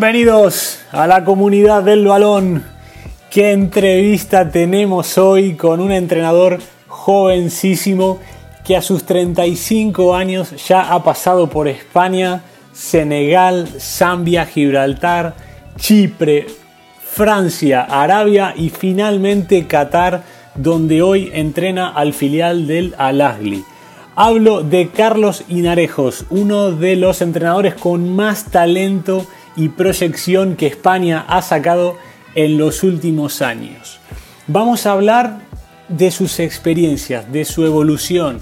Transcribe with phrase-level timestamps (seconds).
[0.00, 2.64] Bienvenidos a la comunidad del balón.
[3.28, 8.18] ¿Qué entrevista tenemos hoy con un entrenador jovencísimo
[8.64, 12.40] que a sus 35 años ya ha pasado por España,
[12.72, 15.34] Senegal, Zambia, Gibraltar,
[15.76, 16.46] Chipre,
[17.04, 20.22] Francia, Arabia y finalmente Qatar,
[20.54, 23.62] donde hoy entrena al filial del Al-Ahly.
[24.16, 29.26] Hablo de Carlos Inarejos, uno de los entrenadores con más talento
[29.60, 31.96] y proyección que España ha sacado
[32.34, 34.00] en los últimos años.
[34.46, 35.40] Vamos a hablar
[35.88, 38.40] de sus experiencias, de su evolución,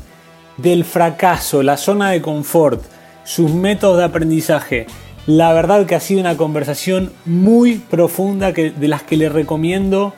[0.59, 2.83] del fracaso, la zona de confort,
[3.25, 4.87] sus métodos de aprendizaje.
[5.27, 10.15] La verdad que ha sido una conversación muy profunda que, de las que le recomiendo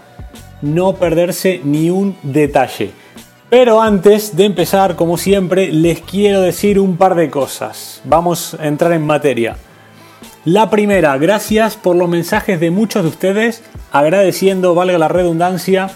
[0.61, 2.91] no perderse ni un detalle.
[3.49, 8.03] Pero antes de empezar, como siempre, les quiero decir un par de cosas.
[8.05, 9.57] Vamos a entrar en materia.
[10.47, 15.91] La primera, gracias por los mensajes de muchos de ustedes, agradeciendo, valga la redundancia,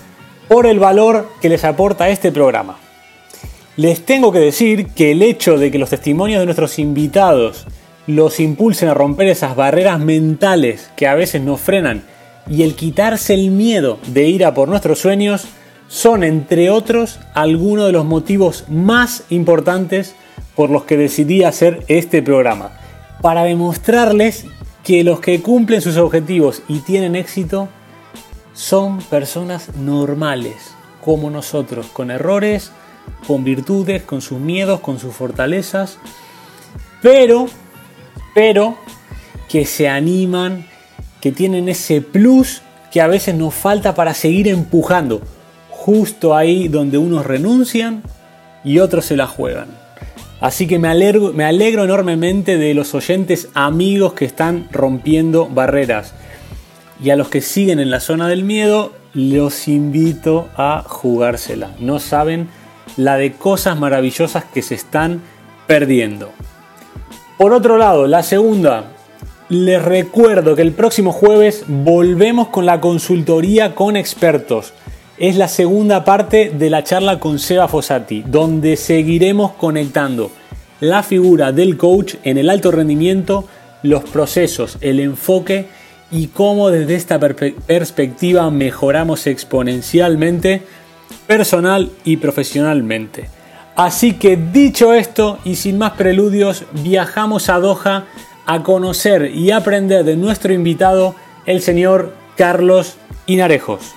[0.49, 2.77] por el valor que les aporta este programa.
[3.79, 7.67] Les tengo que decir que el hecho de que los testimonios de nuestros invitados
[8.07, 12.05] los impulsen a romper esas barreras mentales que a veces nos frenan
[12.47, 15.47] y el quitarse el miedo de ir a por nuestros sueños
[15.89, 20.15] son, entre otros, algunos de los motivos más importantes
[20.55, 22.84] por los que decidí hacer este programa
[23.25, 24.45] para demostrarles
[24.83, 27.71] que los que cumplen sus objetivos y tienen éxito
[28.53, 32.71] son personas normales, como nosotros, con errores,
[33.27, 35.97] con virtudes, con sus miedos, con sus fortalezas,
[37.01, 37.47] pero,
[38.35, 38.77] pero,
[39.49, 40.67] que se animan,
[41.23, 42.61] que tienen ese plus
[42.93, 45.23] que a veces nos falta para seguir empujando,
[45.71, 48.03] justo ahí donde unos renuncian
[48.65, 49.84] y otros se la juegan.
[50.45, 56.13] Así que me alegro, me alegro enormemente de los oyentes amigos que están rompiendo barreras.
[57.03, 61.71] Y a los que siguen en la zona del miedo, los invito a jugársela.
[61.79, 62.49] No saben
[62.99, 65.23] la de cosas maravillosas que se están
[65.67, 66.31] perdiendo.
[67.39, 68.93] Por otro lado, la segunda,
[69.49, 74.75] les recuerdo que el próximo jueves volvemos con la consultoría con expertos.
[75.17, 80.33] Es la segunda parte de la charla con Seba Fossati, donde seguiremos conectando
[80.81, 83.47] la figura del coach en el alto rendimiento,
[83.85, 85.67] los procesos, el enfoque
[86.11, 90.63] y cómo desde esta perspectiva mejoramos exponencialmente
[91.29, 93.29] personal y profesionalmente.
[93.77, 98.07] Así que dicho esto y sin más preludios, viajamos a Doha
[98.47, 101.15] a conocer y aprender de nuestro invitado,
[101.47, 102.97] el señor Carlos
[103.27, 103.95] Inarejos.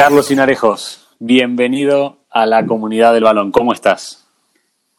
[0.00, 3.52] Carlos Inarejos, bienvenido a la comunidad del balón.
[3.52, 4.26] ¿Cómo estás?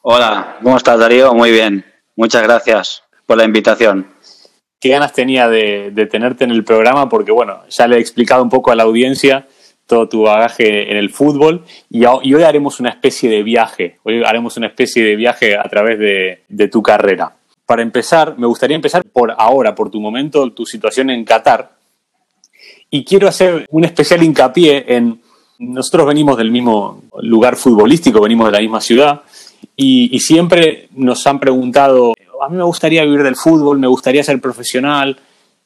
[0.04, 1.34] Hola, ¿cómo estás Darío?
[1.34, 1.84] Muy bien,
[2.16, 4.06] muchas gracias por la invitación.
[4.80, 8.52] Qué ganas tenía de, tenerte en el programa porque, bueno, ya le he explicado un
[8.52, 9.48] poco a la audiencia
[9.88, 14.56] todo tu bagaje en el fútbol y, hoy haremos una especie de viaje, hoy haremos
[14.58, 17.38] una especie de viaje a través de, de tu carrera.
[17.66, 21.81] Para empezar, me gustaría empezar por ahora, por tu momento, tu situación en Qatar,
[22.92, 25.22] y quiero hacer un especial hincapié en,
[25.58, 29.22] nosotros venimos del mismo lugar futbolístico, venimos de la misma ciudad,
[29.76, 34.40] y, siempre nos han preguntado, a mí me gustaría vivir del fútbol, me gustaría ser
[34.42, 35.18] profesional,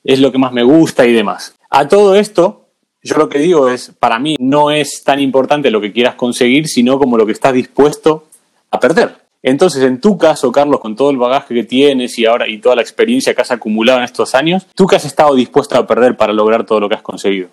[0.04, 1.56] es lo que más me gusta y demás.
[1.70, 2.68] A todo esto,
[3.02, 6.68] yo lo que digo es, para mí no es tan importante lo que quieras conseguir,
[6.68, 8.26] sino como lo que estás dispuesto
[8.70, 9.25] a perder.
[9.48, 12.78] Entonces, en tu caso, Carlos, con todo el bagaje que tienes y ahora y toda
[12.78, 16.18] la experiencia que has acumulado en estos años, ¿tú qué has estado dispuesto a perder
[16.18, 17.50] para lograr todo lo que has conseguido?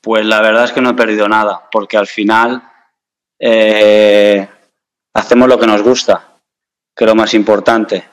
[0.00, 2.62] Pues la verdad es que no he perdido nada, porque al final
[3.40, 4.46] eh,
[5.12, 6.38] hacemos lo que nos gusta,
[6.94, 8.04] que es lo más importante.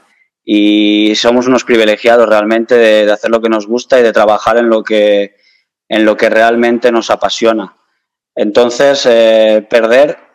[0.43, 4.67] Y somos unos privilegiados realmente de, hacer lo que nos gusta y de trabajar en
[4.67, 5.35] lo que,
[5.87, 7.75] en lo que realmente nos apasiona.
[8.33, 10.30] Entonces, eh, perder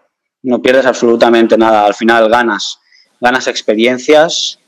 [0.47, 2.79] no pierdes absolutamente nada, al final ganas,
[3.21, 4.61] ganas experiencias,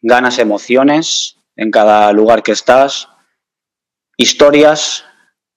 [0.00, 3.08] ganas emociones en cada lugar que estás,
[4.16, 5.04] historias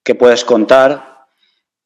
[0.04, 1.26] que puedes contar,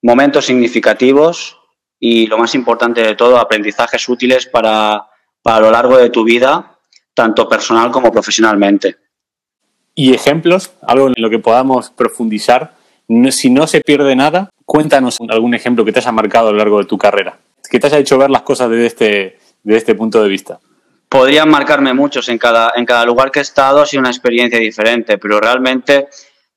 [0.02, 1.58] momentos significativos
[1.98, 5.08] y lo más importante de todo, aprendizajes útiles para,
[5.42, 6.78] para lo largo de tu vida,
[7.14, 8.98] tanto personal como profesionalmente.
[9.96, 10.74] ¿Y ejemplos?
[10.82, 12.76] Algo en lo que podamos profundizar.
[13.32, 16.80] Si no se pierde nada, cuéntanos algún ejemplo que te haya marcado a lo largo
[16.80, 17.40] de tu carrera
[17.70, 20.60] que te haya hecho ver las cosas desde este, este punto de vista?
[21.08, 22.30] Podrían marcarme muchos.
[22.30, 26.08] En cada, en cada lugar que he estado ha sido una experiencia diferente, pero realmente,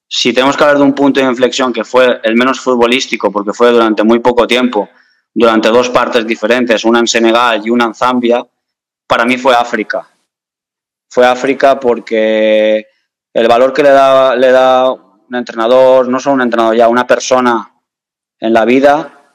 [0.06, 3.52] si tenemos que hablar de un punto de inflexión que fue el menos futbolístico, porque
[3.52, 4.88] fue durante muy poco tiempo,
[5.34, 8.46] durante dos partes diferentes, una en Senegal y una en Zambia,
[9.06, 10.06] para mí fue África.
[11.08, 12.86] fue África porque
[13.34, 17.06] el valor que le da, le da un entrenador, no solo un entrenador ya, una
[17.06, 17.70] persona
[18.38, 19.32] en la vida,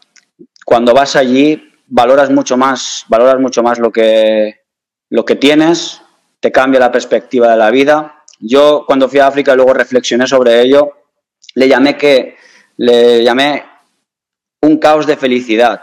[0.65, 4.61] cuando vas allí valoras mucho más, valoras mucho más lo que,
[5.09, 6.01] lo que tienes,
[6.39, 8.23] te cambia la perspectiva de la vida.
[8.39, 10.91] Yo cuando fui a África luego reflexioné sobre ello,
[11.55, 12.37] le llamé que
[12.77, 13.63] le llamé
[14.61, 15.81] un caos de felicidad.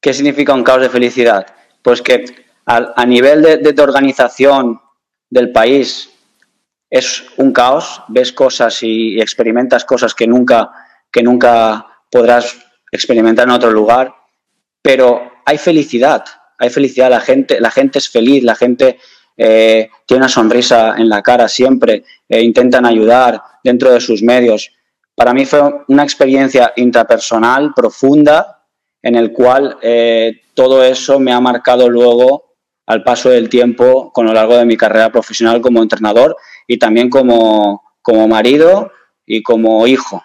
[0.00, 1.46] ¿Qué significa un caos de felicidad?
[1.82, 2.24] Pues que
[2.66, 4.80] a, nivel de, de, organización
[5.30, 6.10] del país
[6.90, 10.70] es un caos, ves cosas y, experimentas cosas que nunca,
[11.10, 12.58] que nunca podrás
[12.90, 14.14] experimentar en otro lugar,
[14.88, 16.24] pero hay felicidad,
[16.56, 18.98] hay felicidad, la gente, la gente es feliz, la gente
[19.36, 24.70] eh, tiene una sonrisa en la cara siempre, e intentan ayudar dentro de sus medios.
[25.14, 28.64] Para mí fue una experiencia intrapersonal profunda
[29.02, 32.54] en el cual eh, todo eso me ha marcado luego
[32.86, 36.34] al paso del tiempo con lo largo de mi carrera profesional como entrenador
[36.66, 38.90] y también como, como marido
[39.26, 40.24] y como hijo.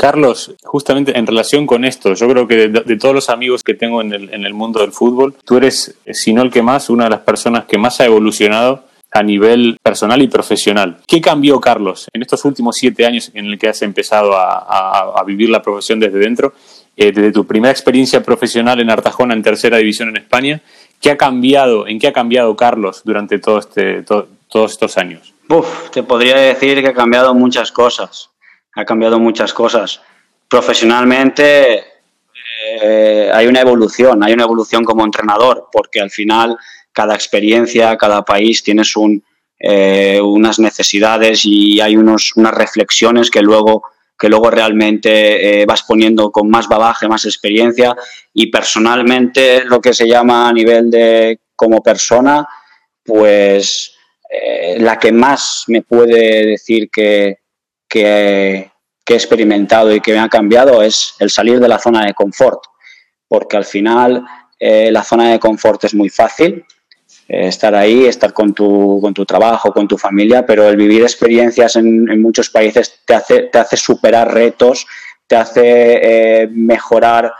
[0.00, 4.00] Carlos, justamente en relación con esto, yo creo que de, todos los amigos que tengo
[4.00, 7.20] en el, mundo del fútbol, tú eres, si no el que más, una de las
[7.20, 11.02] personas que más ha evolucionado a nivel personal y profesional.
[11.06, 15.50] ¿Qué cambió, Carlos, en estos últimos siete años en el que has empezado a, vivir
[15.50, 16.54] la profesión desde dentro,
[16.96, 20.62] eh, desde tu primera experiencia profesional en Artajona, en tercera división en España?
[20.98, 25.34] ¿Qué ha cambiado, en qué ha cambiado Carlos durante este, todos estos años?
[25.92, 28.29] Te podría decir que ha cambiado muchas cosas
[28.74, 30.00] ha cambiado muchas cosas.
[30.48, 31.84] Profesionalmente
[32.82, 36.56] eh, hay una evolución, hay una evolución como entrenador, porque al final
[36.92, 39.22] cada experiencia, cada país tienes un,
[39.58, 43.84] eh, unas necesidades y hay unos, unas reflexiones que luego,
[44.18, 47.96] que luego realmente eh, vas poniendo con más babaje, más experiencia
[48.34, 52.46] y personalmente lo que se llama a nivel de como persona,
[53.04, 53.96] pues
[54.76, 57.39] la que más me puede decir que,
[57.90, 58.70] que,
[59.06, 62.62] he experimentado y que me ha cambiado es el salir de la zona de confort,
[63.26, 64.24] porque al final
[64.58, 66.64] eh, la zona de confort es muy fácil,
[67.26, 71.02] eh, estar ahí, estar con tu, con tu trabajo, con tu familia, pero el vivir
[71.02, 74.86] experiencias en, muchos países te hace, te hace superar retos,
[75.26, 77.32] te hace eh, mejorar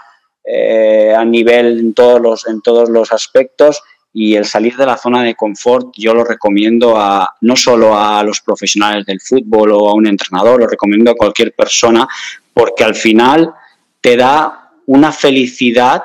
[1.17, 3.81] a nivel en todos, los, en todos los aspectos
[4.12, 8.23] y el salir de la zona de confort yo lo recomiendo a no solo a
[8.23, 12.09] los profesionales del fútbol o a un entrenador, lo recomiendo a cualquier persona
[12.53, 13.53] porque al final
[14.01, 16.03] te da una felicidad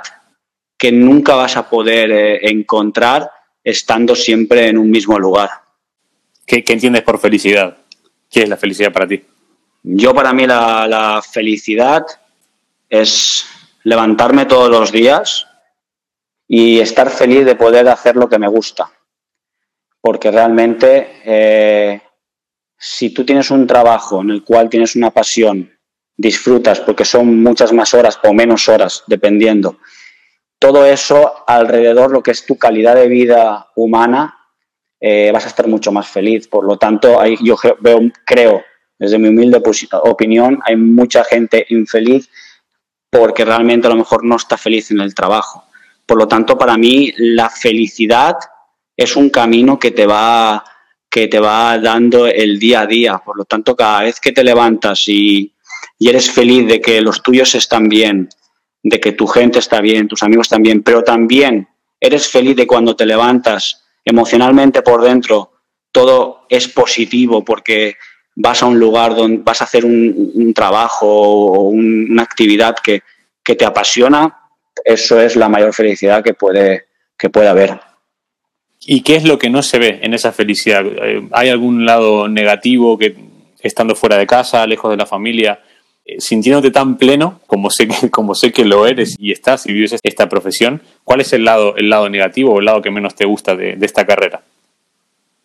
[0.78, 3.31] que nunca vas a poder eh, encontrar
[3.63, 5.50] estando siempre en un mismo lugar.
[6.46, 7.78] ¿Qué, entiendes por felicidad?
[8.30, 9.24] ¿Qué es la felicidad para ti?
[9.81, 12.06] Yo para mí la, la felicidad
[12.90, 13.46] es
[13.84, 15.48] levantarme todos los días
[16.47, 18.92] y estar feliz de poder hacer lo que me gusta.
[20.01, 22.01] Porque realmente, eh,
[22.77, 25.71] si tú tienes un trabajo en el cual tienes una pasión,
[26.15, 29.79] disfrutas, porque son muchas más horas o menos horas, dependiendo,
[30.60, 34.38] todo eso alrededor, lo que es tu calidad de vida humana,
[35.00, 36.48] eh, vas a estar mucho más feliz.
[36.48, 37.55] Por lo tanto, yo
[38.25, 38.63] creo,
[38.98, 39.62] desde mi humilde
[40.03, 42.29] opinión, hay mucha gente infeliz
[43.12, 45.64] porque realmente a lo mejor no está feliz en el trabajo.
[46.05, 48.35] Por lo tanto, para mí la felicidad
[48.95, 50.63] es un camino que te va
[51.15, 53.17] que te va dando el día a día.
[53.19, 55.53] Por lo tanto, cada vez que te levantas y,
[55.97, 58.27] eres feliz de que los tuyos están bien,
[58.83, 61.69] de que tu gente está bien, tus amigos están bien, pero también
[62.01, 65.53] eres feliz de cuando te levantas emocionalmente por dentro,
[65.93, 67.95] todo es positivo porque
[68.35, 73.03] vas a un lugar donde vas a hacer un, trabajo o una actividad que,
[73.41, 74.45] que te apasiona,
[74.84, 76.86] eso es la mayor felicidad que puede,
[77.17, 77.79] que puede haber.
[78.79, 80.86] ¿Y qué es lo que no se ve en esa felicidad?
[80.86, 83.15] Eh, ¿Hay algún lado negativo que
[83.62, 85.60] estando fuera de casa, lejos de la familia,
[86.05, 89.74] eh, sintiéndote tan pleno como sé que, como sé que lo eres y estás y
[89.74, 93.15] vives esta profesión, ¿cuál es el lado, el lado negativo o el lado que menos
[93.15, 94.41] te gusta de, esta carrera?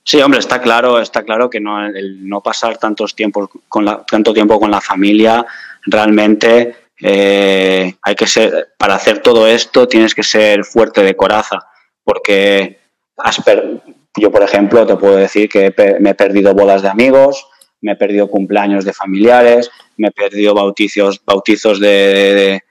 [0.05, 4.05] Sí, hombre, está claro, está claro que no, el no pasar tantos tiempos con la,
[4.05, 5.47] tanto tiempo con la familia
[5.87, 11.59] realmente eh, hay que ser, para hacer todo esto tienes que ser fuerte de coraza,
[12.05, 12.79] porque
[14.17, 17.47] yo, por ejemplo, te puedo decir que me he perdido bodas de amigos,
[17.81, 22.63] me he perdido cumpleaños de familiares, me he perdido bautizos, bautizos de,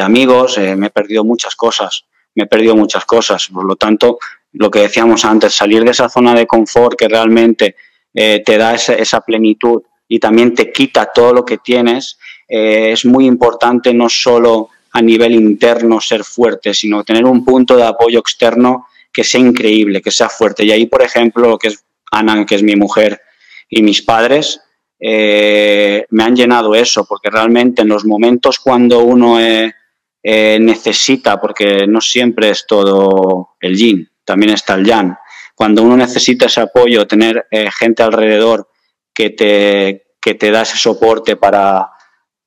[0.00, 2.04] amigos, eh, me he perdido muchas cosas,
[2.34, 3.48] me he perdido muchas cosas.
[3.48, 4.18] Por lo tanto,
[4.52, 7.76] lo que decíamos antes, salir de esa zona de confort que realmente
[8.14, 12.17] eh, te da esa plenitud y también te quita todo lo que tienes,
[12.48, 17.76] eh, es muy importante no solo a nivel interno ser fuerte, sino tener un punto
[17.76, 20.64] de apoyo externo que sea increíble, que sea fuerte.
[20.64, 23.20] Y ahí, por ejemplo, lo que es Ana, que es mi mujer,
[23.68, 24.60] y mis padres,
[24.98, 29.74] eh, me han llenado eso, porque realmente en los momentos cuando uno eh,
[30.58, 35.14] necesita, porque no siempre es todo el yin, también está el yang,
[35.54, 37.46] cuando uno necesita ese apoyo, tener
[37.78, 38.68] gente alrededor
[39.12, 41.90] que te, que te da ese soporte para,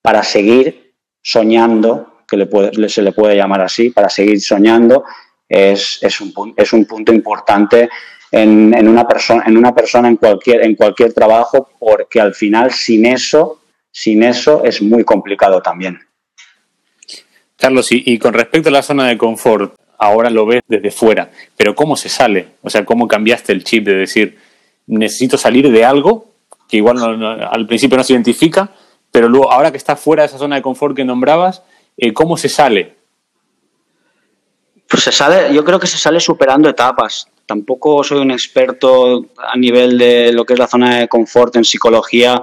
[0.01, 5.03] para seguir soñando, que le puede, se le puede llamar así, para seguir soñando,
[5.48, 7.89] es, un, punto importante
[8.31, 14.63] en, una persona, en cualquier, en cualquier trabajo, porque al final sin eso, sin eso
[14.63, 16.00] es muy complicado también.
[17.58, 21.75] Carlos, y con respecto a la zona de confort, ahora lo ves desde fuera, pero
[21.75, 22.48] ¿cómo se sale?
[22.63, 24.38] O sea, ¿cómo cambiaste el chip de decir,
[24.88, 26.25] necesito salir de algo
[26.67, 26.98] que igual
[27.51, 28.72] al principio no se identifica,
[29.12, 31.63] pero luego, ahora que estás fuera de esa zona de confort que nombrabas,
[31.98, 32.96] eh, ¿cómo se sale?
[34.88, 37.27] Pues se sale, yo creo que se sale superando etapas.
[37.46, 41.65] Tampoco soy un experto a nivel de lo que es la zona de confort en
[41.65, 42.41] psicología,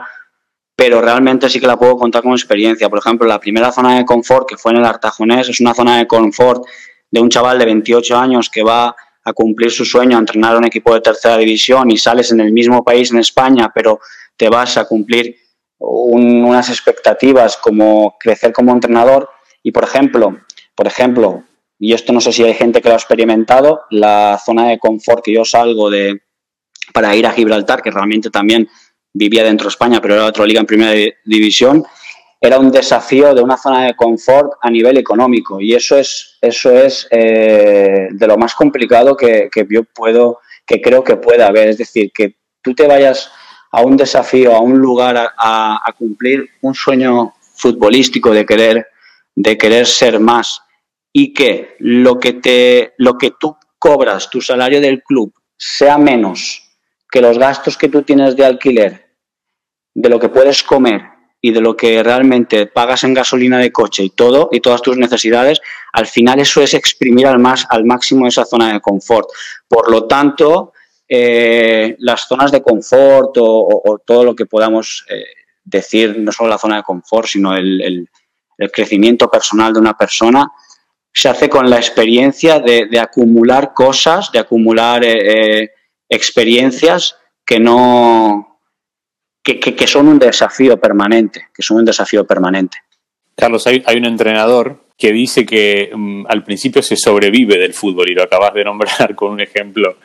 [0.76, 2.88] pero realmente sí que la puedo contar como experiencia.
[2.88, 5.98] Por ejemplo, la primera zona de confort que fue en el Artajonés es una zona
[5.98, 6.64] de confort
[7.10, 8.94] de un chaval de 28 años que va
[9.24, 12.40] a cumplir su sueño, a entrenar a un equipo de tercera división y sales en
[12.40, 14.00] el mismo país, en España, pero
[14.36, 15.36] te vas a cumplir
[15.78, 19.30] unas expectativas como crecer como entrenador
[19.62, 20.38] y, por ejemplo,
[20.74, 21.44] por ejemplo,
[21.78, 25.24] y esto no sé si hay gente que lo ha experimentado, la zona de confort
[25.24, 26.20] que yo salgo de
[26.92, 28.68] para ir a Gibraltar, que realmente también
[29.12, 30.92] vivía dentro de España, pero era otra liga en primera
[31.24, 31.84] división,
[32.40, 35.60] era un desafío de una zona de confort a nivel económico.
[35.60, 40.80] Y eso es eso es eh, de lo más complicado que, que, yo puedo que
[40.80, 41.68] creo que puede haber.
[41.68, 43.30] Es decir que tú te vayas
[43.70, 48.86] a un desafío a un lugar a, cumplir un sueño futbolístico de querer
[49.34, 50.62] de querer ser más
[51.12, 56.62] y que lo que te lo que tú cobras tu salario del club sea menos
[57.10, 59.08] que los gastos que tú tienes de alquiler
[59.94, 61.02] de lo que puedes comer
[61.40, 64.96] y de lo que realmente pagas en gasolina de coche y todo y todas tus
[64.96, 65.60] necesidades,
[65.92, 69.28] al final eso es exprimir al, más, al máximo esa zona de confort.
[69.68, 70.72] Por lo tanto,
[71.08, 75.24] eh, las zonas de confort o, todo lo que podamos eh,
[75.64, 78.08] decir, no solo la zona de confort, sino el,
[78.72, 80.50] crecimiento personal de una persona,
[81.12, 85.70] se hace con la experiencia de, acumular cosas, de acumular eh,
[86.08, 88.48] experiencias que no,
[89.56, 92.78] que, son un desafío permanente, que son un desafío permanente.
[93.34, 98.14] Carlos, hay, un entrenador que dice que mm, al principio se sobrevive del fútbol y
[98.14, 99.96] lo acabas de nombrar con un ejemplo,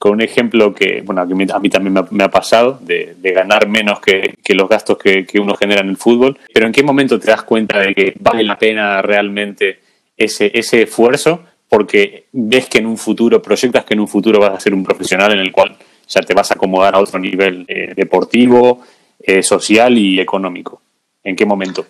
[0.00, 4.34] con un ejemplo que, bueno, a mí también me ha, pasado, de, ganar menos que,
[4.54, 6.38] los gastos que, uno genera en el fútbol.
[6.54, 9.78] Pero ¿en qué momento te das cuenta de que vale la pena realmente
[10.16, 11.42] ese, esfuerzo?
[11.68, 14.82] Porque ves que en un futuro, proyectas que en un futuro vas a ser un
[14.82, 15.76] profesional en el cual
[16.06, 18.80] sea, te vas a acomodar a otro nivel eh, deportivo,
[19.22, 20.80] eh, social y económico.
[21.22, 21.84] ¿En qué momento?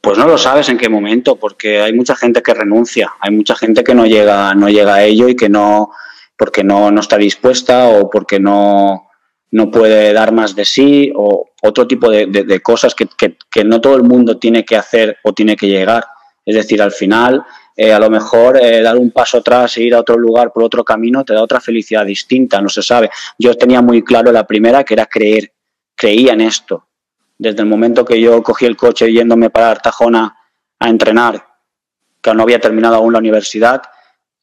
[0.00, 3.54] Pues no lo sabes en qué momento, porque hay mucha gente que renuncia, hay mucha
[3.54, 5.90] gente que no llega, no llega a ello y que no,
[6.42, 9.08] porque no, no está dispuesta o porque no,
[9.52, 13.80] no puede dar más de sí o otro tipo de, cosas que, que, que, no
[13.80, 16.04] todo el mundo tiene que hacer o tiene que llegar.
[16.44, 17.44] Es decir, al final
[17.76, 20.64] eh, a lo mejor eh, dar un paso atrás e ir a otro lugar por
[20.64, 23.08] otro camino te da otra felicidad distinta, no se sabe.
[23.38, 25.52] Yo tenía muy claro la primera que era creer,
[25.94, 26.88] creía en esto.
[27.38, 30.36] Desde el momento que yo cogí el coche yéndome para Artajona
[30.80, 31.46] a entrenar,
[32.20, 33.82] que no había terminado aún la universidad,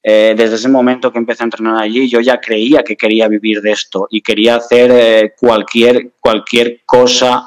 [0.02, 3.62] eh, desde ese momento que empecé a entrenar allí, yo ya creía que quería vivir
[3.62, 7.44] de esto y quería hacer cualquier, cualquier cosa,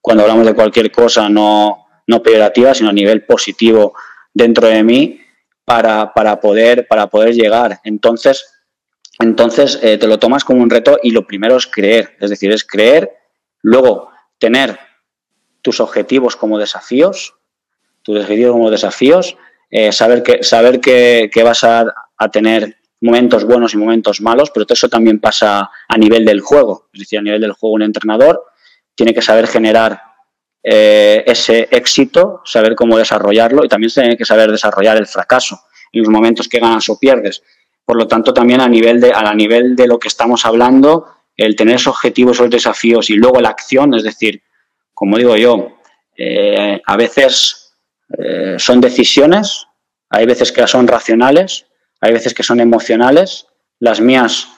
[0.00, 3.94] cuando hablamos de cualquier cosa, no, no peyorativa, sino a nivel positivo
[4.32, 5.20] dentro de mí
[5.64, 7.80] para, para, poder, para poder llegar.
[7.84, 8.46] Entonces,
[9.18, 12.52] entonces eh, te lo tomas como un reto y lo primero es creer, es decir,
[12.52, 13.10] es creer,
[13.62, 14.78] luego tener
[15.62, 17.34] tus objetivos como desafíos,
[18.02, 19.36] tus objetivos como desafíos,
[19.70, 21.92] eh, saber, que, saber que, vas a,
[22.32, 27.00] tener momentos buenos y momentos malos, pero eso también pasa a nivel del juego, es
[27.00, 28.42] decir, a nivel del juego un entrenador
[28.96, 30.00] tiene que saber generar
[30.64, 35.60] eh, ese éxito, saber cómo desarrollarlo y también tiene que saber desarrollar el fracaso
[35.92, 37.42] en los momentos que ganas o pierdes.
[37.84, 41.06] Por lo tanto, también a nivel de, a nivel de lo que estamos hablando,
[41.36, 44.42] el tener esos objetivos, esos desafíos y luego la acción, es decir,
[44.92, 45.78] como digo yo,
[46.16, 47.65] eh, a veces
[48.18, 49.66] eh, son decisiones,
[50.10, 51.66] hay veces que son racionales,
[52.00, 53.46] hay veces que son emocionales.
[53.80, 54.48] Las mías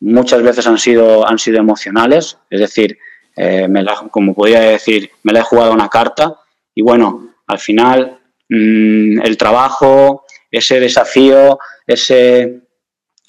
[0.00, 2.98] muchas veces han sido, han sido emocionales, es decir,
[3.36, 6.36] eh, me la, como podía decir, me la he jugado una carta
[6.74, 12.60] y bueno, al final mm, el trabajo, ese desafío, ese,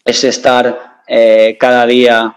[0.04, 2.36] ese estar eh, cada día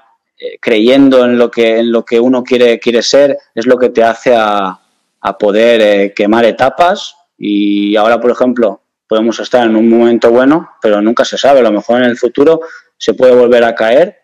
[0.61, 4.03] creyendo en lo que, en lo que uno quiere, quiere ser, es lo que te
[4.03, 4.81] hace a,
[5.39, 7.17] poder eh, quemar etapas.
[7.37, 11.61] Y ahora, por ejemplo, podemos estar en un momento bueno, pero nunca se sabe.
[11.61, 12.61] A lo mejor en el futuro
[12.97, 14.17] se puede volver a caer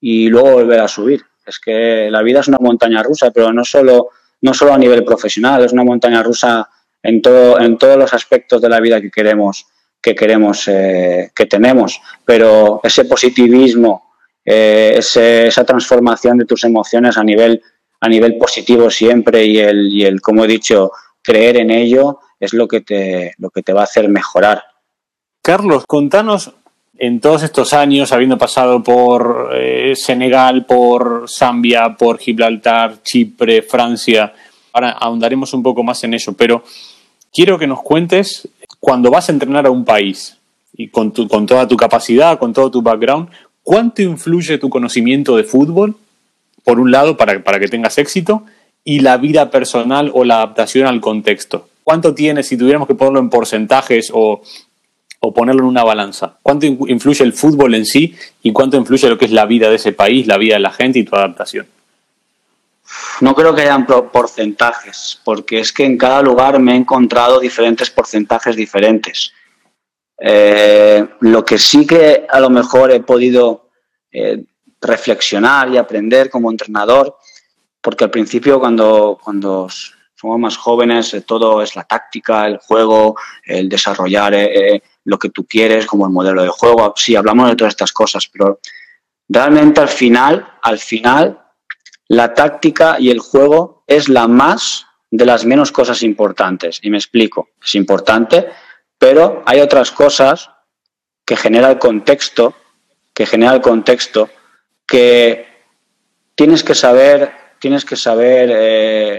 [0.00, 1.22] y luego volver a subir.
[1.44, 5.04] Es que la vida es una montaña rusa, pero no solo, no solo a nivel
[5.04, 6.68] profesional, es una montaña rusa
[7.02, 9.66] en, todo, en todos los aspectos de la vida que queremos,
[10.00, 12.00] que, queremos, eh, que tenemos.
[12.24, 14.14] Pero ese positivismo,
[14.44, 17.60] eh, esa transformación de tus emociones a nivel,
[18.00, 20.92] a nivel positivo siempre y el, y el, como he dicho,
[21.22, 24.64] creer en ello es lo que te, lo que te va a hacer mejorar.
[25.42, 26.52] Carlos, contanos
[26.98, 34.32] en todos estos años, habiendo pasado por eh, Senegal, por Zambia, por Gibraltar, Chipre, Francia,
[34.72, 36.64] ahora ahondaremos un poco más en eso, pero
[37.32, 38.48] quiero que nos cuentes
[38.80, 40.36] cuando vas a entrenar a un país
[40.74, 43.28] y con, con toda tu capacidad, con todo tu background,
[43.62, 45.96] ¿cuánto influye tu conocimiento de fútbol,
[46.64, 48.44] por un lado, para, para que tengas éxito,
[48.84, 51.68] y la vida personal o la adaptación al contexto?
[51.84, 54.42] ¿Cuánto tienes, si tuviéramos que ponerlo en porcentajes o,
[55.20, 56.38] o ponerlo en una balanza?
[56.42, 59.76] ¿Cuánto influye el fútbol en sí y cuánto influye lo que es la vida de
[59.76, 61.66] ese país, la vida de la gente y tu adaptación?
[63.20, 67.90] No creo que hayan porcentajes, porque es que en cada lugar me he encontrado diferentes
[67.90, 69.32] porcentajes diferentes.
[70.18, 73.70] Eh, lo que sí que a lo mejor he podido
[74.10, 74.44] eh,
[74.80, 77.16] reflexionar y aprender como entrenador,
[77.80, 79.68] porque al principio cuando, cuando
[80.22, 84.34] somos más jóvenes, eh, todo es la táctica, el juego, el desarrollar
[85.04, 86.94] lo que tú quieres como el modelo de juego.
[86.96, 88.60] Sí, hablamos de todas estas cosas, pero
[89.28, 91.42] realmente al final, al final
[92.08, 96.78] la táctica y el juego es la más de las menos cosas importantes.
[96.82, 98.48] Y me explico, es importante,
[98.98, 100.50] pero hay otras cosas
[101.24, 102.54] que genera el contexto,
[103.12, 104.30] que genera el contexto,
[104.86, 105.46] que
[106.34, 109.11] tienes que saber, tienes que saber eh,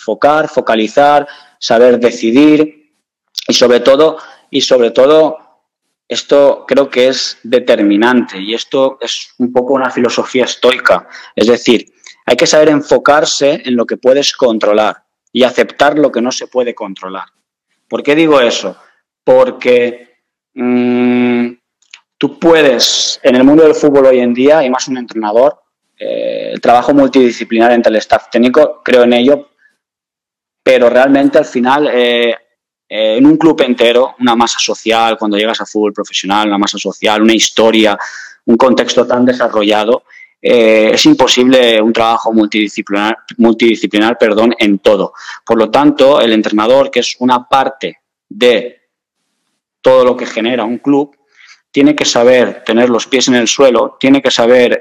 [0.00, 2.94] enfocar, focalizar, saber decidir
[3.46, 4.16] y sobre todo,
[4.50, 5.38] y sobre todo,
[6.08, 11.06] esto creo que es determinante y esto es un poco una filosofía estoica.
[11.36, 11.92] Es decir,
[12.26, 16.48] hay que saber enfocarse en lo que puedes controlar y aceptar lo que no se
[16.48, 17.26] puede controlar.
[17.88, 18.76] ¿Por qué digo eso?
[19.22, 20.16] Porque
[20.54, 21.52] mm,
[22.18, 25.60] tú puedes, en el mundo del fútbol hoy en día, y más un entrenador,
[25.96, 29.49] eh, el trabajo multidisciplinar entre el staff técnico, creo en ello,
[30.62, 32.34] pero realmente al final, eh,
[32.88, 36.78] eh, en un club entero, una masa social, cuando llegas a fútbol profesional, una masa
[36.78, 37.98] social, una historia,
[38.46, 40.04] un contexto tan desarrollado,
[40.42, 45.12] eh, es imposible un trabajo multidisciplinar, multidisciplinar perdón, en todo.
[45.44, 48.80] Por lo tanto, el entrenador, que es una parte de
[49.80, 51.16] todo lo que genera un club,
[51.70, 54.80] tiene que saber tener los pies en el suelo, tiene que saber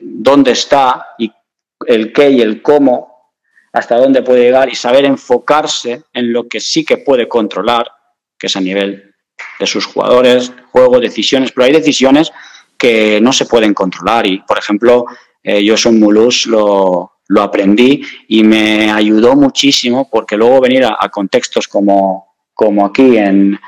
[0.00, 1.32] dónde está y
[1.86, 3.09] el qué y el cómo,
[3.72, 7.90] hasta dónde puede llegar y saber enfocarse en lo que sí que puede controlar,
[8.38, 9.14] que es a nivel
[9.58, 12.32] de sus jugadores, juego, decisiones, pero hay decisiones
[12.76, 14.26] que no se pueden controlar.
[14.26, 15.04] Y, por ejemplo,
[15.42, 21.08] eh, yo soy Mulus lo, lo, aprendí y me ayudó muchísimo porque luego venir a,
[21.08, 23.58] contextos como, como aquí en,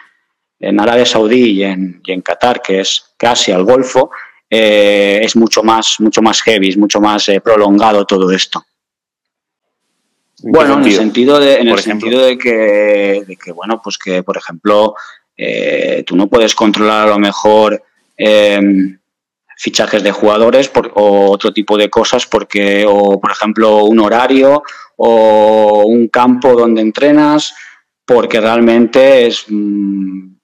[0.59, 4.11] en Arabia Saudí y en, y en, Qatar, que es casi al Golfo,
[4.51, 8.65] eh, es mucho más, mucho más heavy, es mucho más eh, prolongado todo esto.
[10.43, 14.23] Bueno, en el sentido de, en el sentido de que, de que, bueno, pues que,
[14.23, 14.95] por ejemplo,
[16.07, 17.83] tú no puedes controlar a lo mejor
[19.63, 24.65] fichajes de jugadores o otro tipo de cosas porque o por ejemplo un horario
[24.97, 27.55] o un campo donde entrenas
[28.05, 30.35] porque realmente es, mm,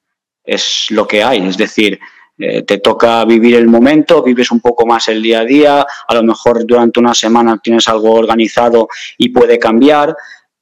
[0.44, 1.46] es lo que hay.
[1.46, 1.98] Es decir
[2.40, 6.14] eh, te toca vivir el momento, vives un poco más el día a día, a
[6.14, 10.14] lo mejor durante una semana tienes algo organizado y puede cambiar.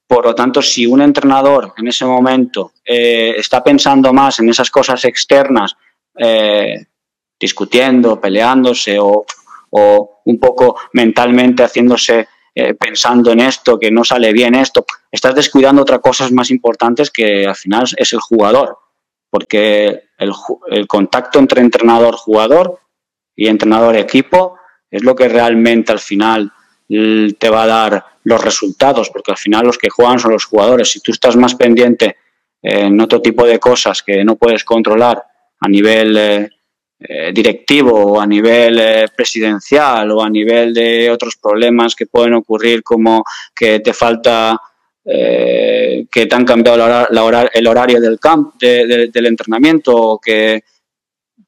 [0.07, 4.71] Por lo tanto, si un entrenador en ese momento eh, está pensando más en esas
[4.71, 5.77] cosas externas,
[6.17, 6.87] eh,
[7.39, 9.27] discutiendo, peleándose o,
[10.25, 12.27] un poco mentalmente haciéndose
[12.81, 17.47] pensando en esto, que no sale bien esto, estás descuidando otras cosas más importantes que
[17.47, 18.79] al final es el jugador,
[19.31, 20.33] porque el,
[20.71, 22.81] el contacto entre entrenador-jugador
[23.35, 24.59] y entrenador-equipo
[24.91, 26.53] es lo que realmente al final
[26.89, 30.91] te va a dar los resultados, porque al final los que juegan son los jugadores.
[30.91, 32.17] Si tú estás más pendiente
[32.63, 35.23] en otro tipo de cosas que no puedes controlar
[35.61, 36.51] a nivel eh,
[36.99, 42.35] eh, directivo o a nivel eh, presidencial o a nivel de otros problemas que pueden
[42.35, 43.23] ocurrir como
[43.55, 44.61] que te falta
[45.07, 47.07] eh, que te han cambiado
[47.53, 50.65] el horario del camp del entrenamiento o que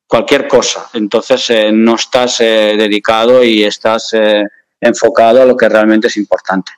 [0.09, 0.88] cualquier cosa.
[0.94, 4.44] Entonces eh, no estás eh, dedicado y estás eh,
[4.81, 6.73] enfocado a lo que realmente es importante.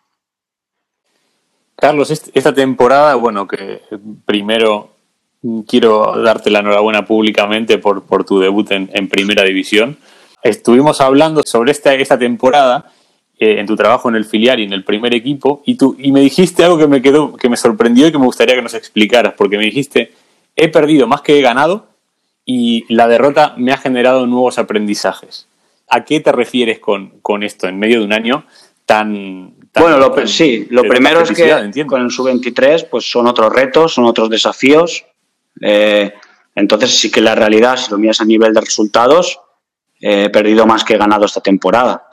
[1.76, 3.80] Carlos, esta temporada, bueno, que
[4.26, 4.90] primero
[5.66, 9.96] quiero darte la enhorabuena públicamente por, por tu debut en, en, Primera División.
[10.42, 12.92] Estuvimos hablando sobre esta, esta temporada
[13.40, 16.20] en tu trabajo en el filial y en el primer equipo y, tú, y me
[16.20, 19.32] dijiste algo que me quedó, que me sorprendió y que me gustaría que nos explicaras,
[19.34, 20.12] porque me dijiste,
[20.56, 21.88] he perdido más que he ganado
[22.44, 25.46] y la derrota me ha generado nuevos aprendizajes.
[25.88, 28.44] ¿A qué te refieres con, con esto en medio de un año
[28.84, 29.54] tan...
[29.74, 34.04] bueno, lo, sí, lo primero es que con el sub-23 pues son otros retos, son
[34.04, 35.06] otros desafíos.
[35.62, 36.12] Eh,
[36.54, 39.40] entonces sí que la realidad, si lo miras a nivel de resultados,
[39.98, 42.06] he perdido más que he ganado esta temporada.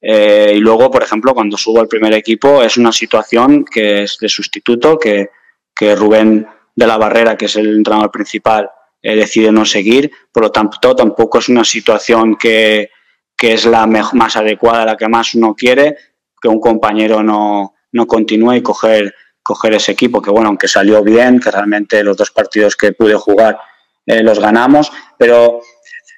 [0.00, 4.18] Eh, y luego, por ejemplo, cuando subo al primer equipo es una situación que es
[4.20, 5.30] de sustituto, que,
[5.74, 8.70] que Rubén de la Barrera, que es el entrenador principal,
[9.02, 10.10] eh, decide no seguir.
[10.32, 12.90] Por lo tanto, tampoco es una situación que,
[13.36, 15.96] que es la más adecuada, la que más uno quiere,
[16.40, 21.02] que un compañero no, no continúe y coger, coger ese equipo, que bueno, aunque salió
[21.02, 23.58] bien, que realmente los dos partidos que pude jugar
[24.04, 25.60] eh, los ganamos, pero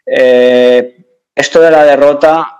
[0.04, 0.96] eh,
[1.34, 2.57] esto de la derrota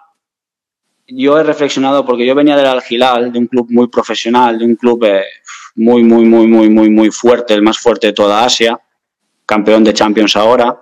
[1.09, 4.77] yo he reflexionado porque yo venía del Algilal, de un club muy profesional, de un
[4.77, 5.07] club
[5.75, 8.79] muy, muy, muy, muy, muy, muy fuerte, el más fuerte de toda Asia,
[9.47, 10.79] campeón de Champions ahora,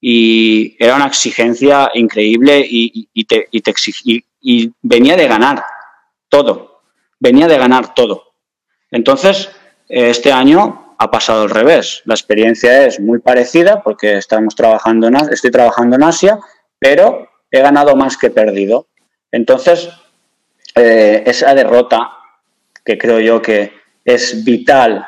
[0.00, 3.48] y era una exigencia increíble y, te,
[4.40, 5.62] y, venía de ganar
[6.28, 6.82] todo,
[7.18, 8.32] venía de ganar todo.
[8.90, 9.50] Entonces,
[9.88, 12.02] este año ha pasado al revés.
[12.06, 16.38] La experiencia es muy parecida porque estamos trabajando en, estoy trabajando en Asia,
[16.78, 18.89] pero he ganado más que perdido.
[19.32, 19.88] Entonces,
[20.74, 22.10] eh, esa derrota,
[22.84, 23.72] que creo yo que
[24.04, 25.06] es vital,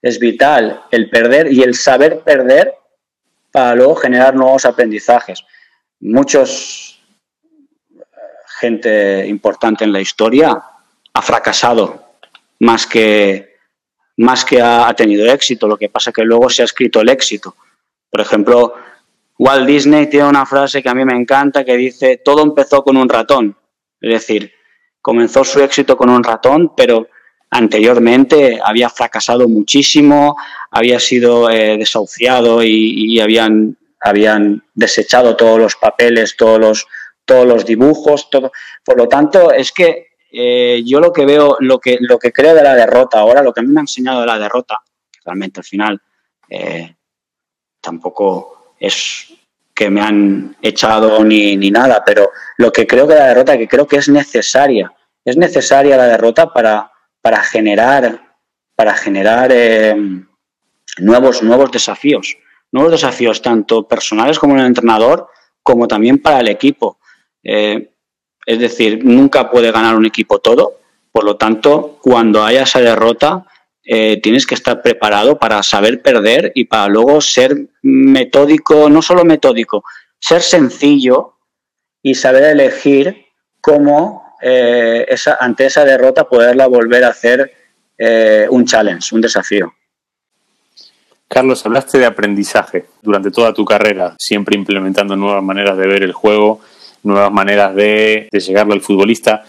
[0.00, 2.74] es vital el perder y el saber perder
[3.50, 5.44] para luego generar nuevos aprendizajes.
[6.00, 6.92] Muchos
[8.62, 10.62] gente importante en la historia
[11.14, 12.14] ha fracasado
[12.60, 13.56] más que,
[14.18, 15.66] más que ha tenido éxito.
[15.66, 17.56] Lo que pasa es que luego se ha escrito el éxito.
[18.08, 18.74] Por ejemplo,
[19.38, 22.96] Walt Disney tiene una frase que a mí me encanta que dice, todo empezó con
[22.96, 23.56] un ratón.
[24.02, 24.52] Es decir,
[25.00, 27.08] comenzó su éxito con un ratón, pero
[27.50, 30.36] anteriormente había fracasado muchísimo,
[30.70, 36.86] había sido eh, desahuciado y, habían, habían desechado todos los papeles, todos los,
[37.24, 38.50] todos los dibujos, todo.
[38.84, 42.54] Por lo tanto, es que eh, yo lo que veo, lo que, lo que creo
[42.54, 44.78] de la derrota ahora, lo que a mí me ha enseñado de la derrota,
[45.24, 46.00] realmente al final
[46.48, 46.96] eh,
[47.80, 49.31] tampoco es
[49.74, 53.68] que me han echado ni, ni nada, pero lo que creo que la derrota, que
[53.68, 54.92] creo que es necesaria,
[55.24, 58.36] es necesaria la derrota para, para generar,
[58.74, 59.96] para generar eh,
[60.98, 62.36] nuevos, nuevos desafíos,
[62.70, 65.28] nuevos desafíos tanto personales como en el entrenador,
[65.62, 66.98] como también para el equipo.
[67.42, 67.90] Eh,
[68.44, 70.80] es decir, nunca puede ganar un equipo todo,
[71.12, 73.46] por lo tanto, cuando haya esa derrota,
[73.84, 79.24] eh, tienes que estar preparado para saber perder y para luego ser metódico, no solo
[79.24, 79.84] metódico,
[80.20, 81.34] ser sencillo
[82.00, 83.26] y saber elegir
[83.60, 87.52] cómo eh, esa, ante esa derrota poderla volver a hacer
[87.98, 89.72] eh, un challenge, un desafío.
[91.26, 96.12] Carlos, hablaste de aprendizaje durante toda tu carrera, siempre implementando nuevas maneras de ver el
[96.12, 96.60] juego,
[97.02, 99.44] nuevas maneras de, de llegarle al futbolista.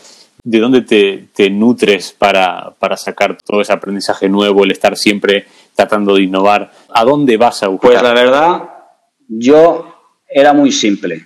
[0.45, 6.15] ¿De dónde te, nutres para, para, sacar todo ese aprendizaje nuevo, el estar siempre tratando
[6.15, 6.69] de innovar?
[6.93, 7.91] ¿A dónde vas a buscar?
[7.91, 8.69] Pues la verdad,
[9.27, 9.93] yo
[10.27, 11.23] era muy simple.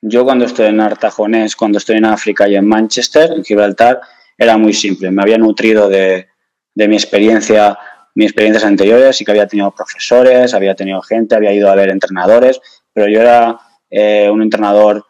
[0.00, 4.00] Yo cuando estoy en Artajonés, cuando estoy en África y en Manchester, en Gibraltar,
[4.36, 5.10] era muy simple.
[5.10, 6.26] Me había nutrido de,
[6.74, 7.78] mi experiencia,
[8.14, 11.90] mis experiencias anteriores, y que había tenido profesores, había tenido gente, había ido a ver
[11.90, 12.60] entrenadores,
[12.92, 13.58] pero yo era
[13.90, 15.04] eh, un entrenador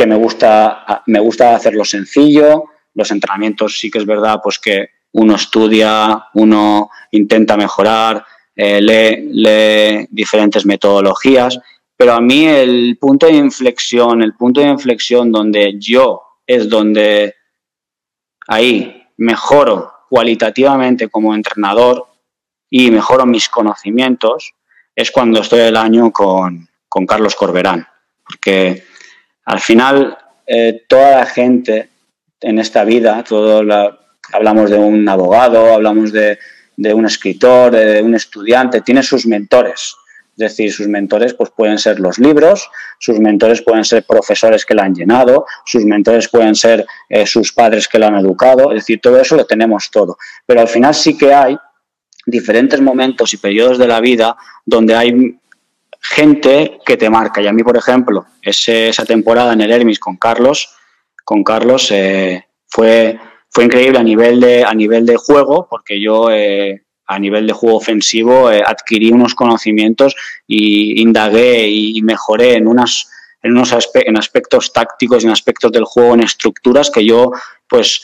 [0.00, 2.64] que me gusta, me gusta hacerlo sencillo.
[2.94, 8.24] Los entrenamientos sí que es verdad, pues que uno estudia, uno intenta mejorar,
[8.56, 11.60] eh, lee, diferentes metodologías,
[11.94, 17.34] pero a mí el punto de inflexión, el punto de inflexión donde yo es donde
[18.48, 22.06] ahí mejoro cualitativamente como entrenador
[22.70, 24.54] y mejoro mis conocimientos,
[24.96, 26.68] es cuando estoy el año con,
[27.06, 27.86] Carlos Corberán.
[28.24, 28.89] Porque
[29.44, 31.88] al final eh, toda la gente
[32.40, 33.62] en esta vida, todo
[34.32, 36.38] hablamos de un abogado, hablamos de,
[36.76, 39.94] de un escritor, de un estudiante, tiene sus mentores.
[40.32, 44.74] Es decir, sus mentores pues, pueden ser los libros, sus mentores pueden ser profesores que
[44.74, 48.76] la han llenado, sus mentores pueden ser eh, sus padres que la han educado, es
[48.76, 50.16] decir, todo eso lo tenemos todo.
[50.46, 51.58] Pero al final sí que hay
[52.24, 55.38] diferentes momentos y periodos de la vida donde hay
[56.00, 57.40] gente que te marca.
[57.40, 60.74] Y a mí, por ejemplo, esa temporada en el Hermes con Carlos,
[61.24, 63.18] con Carlos eh, fue,
[63.50, 67.52] fue increíble a nivel de, a nivel de juego, porque yo eh, a nivel de
[67.52, 73.08] juego ofensivo eh, adquirí unos conocimientos y indagué y mejoré en unas
[73.42, 77.30] en unos en aspectos tácticos y en aspectos del juego en estructuras que yo
[77.66, 78.02] pues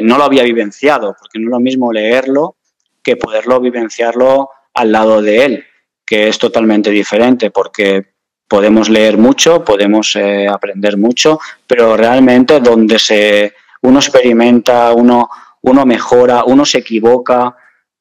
[0.00, 2.56] no lo había vivenciado porque no es lo mismo leerlo
[3.04, 5.64] que poderlo vivenciarlo al lado de él
[6.12, 12.98] que es totalmente diferente porque podemos leer mucho, podemos eh, aprender mucho, pero realmente donde
[12.98, 15.30] se, uno experimenta, uno,
[15.62, 17.56] uno mejora, uno se equivoca,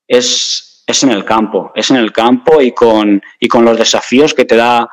[0.06, 4.34] es, es en el campo, es en el campo y con, y con los desafíos
[4.34, 4.90] que te da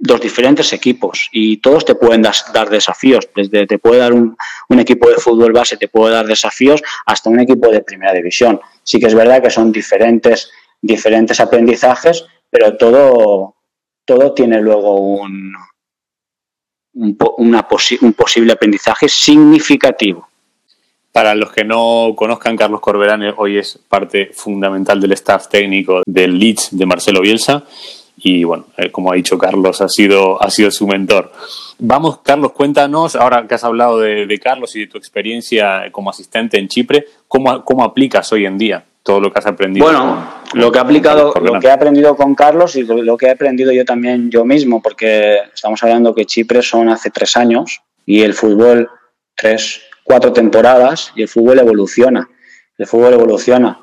[0.00, 4.36] los diferentes equipos y todos te pueden dar desafíos, desde te puede dar un,
[4.68, 8.60] un, equipo de fútbol base, te puede dar desafíos hasta un equipo de primera división.
[8.82, 13.54] Sí que es verdad que son diferentes diferentes aprendizajes, pero todo,
[14.04, 15.52] todo tiene luego un,
[16.94, 20.28] un, un posible aprendizaje significativo.
[21.12, 26.38] Para los que no conozcan, Carlos Corberán hoy es parte fundamental del staff técnico del
[26.38, 27.64] Leeds de Marcelo Bielsa
[28.18, 31.32] y bueno, eh, como ha dicho Carlos, ha sido, ha sido su mentor.
[31.78, 36.10] Vamos, Carlos, cuéntanos, ahora que has hablado de, de Carlos y de tu experiencia como
[36.10, 39.86] asistente en Chipre, ¿cómo, ¿cómo aplicas hoy en día todo lo que has aprendido?
[39.86, 43.30] Bueno, lo que he aplicado, lo que he aprendido con Carlos y lo que he
[43.30, 48.22] aprendido yo también yo mismo, porque estamos hablando que Chipre son hace tres años y
[48.22, 48.90] el fútbol
[49.36, 52.28] tres, cuatro temporadas y el fútbol evoluciona,
[52.76, 53.78] el fútbol evoluciona,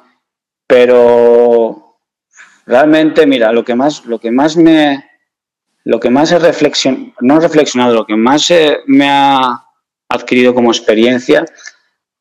[0.67, 1.99] pero
[2.65, 5.09] realmente mira lo que más, lo que más me,
[5.85, 8.51] lo que más he reflexionado, no he reflexionado, lo que más
[8.87, 9.63] me ha
[10.09, 11.45] adquirido como experiencia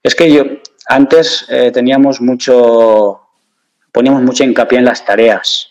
[0.05, 0.45] es que yo
[0.89, 3.21] antes eh, teníamos mucho,
[3.91, 5.69] poníamos mucho hincapié en las tareas,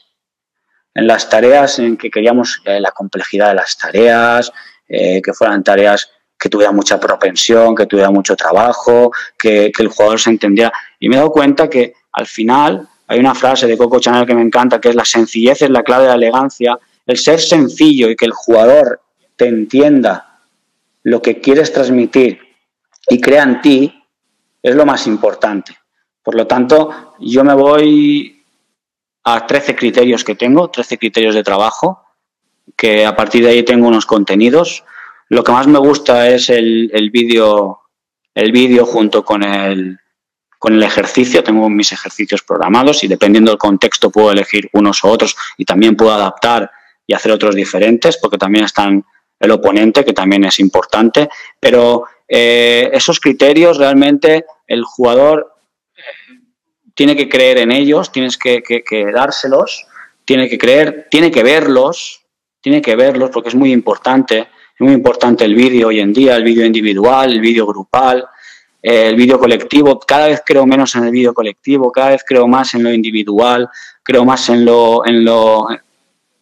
[0.93, 4.51] en las tareas en que queríamos eh, la complejidad de las tareas,
[4.87, 9.89] eh, que fueran tareas que tuvieran mucha propensión, que tuviera mucho trabajo, que, que, el
[9.89, 10.73] jugador se entendiera.
[10.99, 14.33] Y me he dado cuenta que al final hay una frase de Coco Chanel que
[14.33, 16.79] me encanta, que es la sencillez es la clave de la elegancia.
[17.05, 19.01] El ser sencillo y que el jugador
[19.35, 20.39] te entienda
[21.03, 22.39] lo que quieres transmitir
[23.09, 24.00] y crea en ti,
[24.61, 25.75] es lo más importante.
[26.23, 28.43] Por lo tanto, yo me voy
[29.23, 32.03] a 13 criterios que tengo, 13 criterios de trabajo,
[32.75, 34.83] que a partir de ahí tengo unos contenidos.
[35.29, 37.81] Lo que más me gusta es el, el vídeo
[38.35, 39.99] el vídeo junto con el,
[40.57, 41.43] con el ejercicio.
[41.43, 45.95] Tengo mis ejercicios programados y dependiendo del contexto puedo elegir unos u otros y también
[45.95, 46.71] puedo adaptar
[47.05, 49.03] y hacer otros diferentes porque también están
[49.39, 51.29] el oponente, que también es importante.
[51.59, 55.53] Pero eh, esos criterios realmente el jugador
[55.97, 56.39] eh,
[56.95, 58.63] tiene que creer en ellos, tienes que,
[59.13, 59.85] dárselos,
[60.23, 62.21] tiene que creer, tiene que verlos,
[62.61, 66.37] tiene que verlos porque es muy importante, es muy importante el vídeo hoy en día,
[66.37, 68.25] el vídeo individual, el vídeo grupal,
[68.81, 69.99] eh, el vídeo colectivo.
[69.99, 73.67] Cada vez creo menos en el vídeo colectivo, cada vez creo más en lo individual,
[74.03, 75.67] creo más en lo, en lo,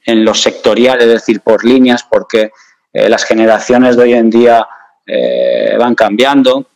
[0.06, 2.52] en lo sectorial, es decir, por líneas, porque
[2.94, 4.68] las generaciones de hoy en día
[5.12, 6.68] eh, van cambiando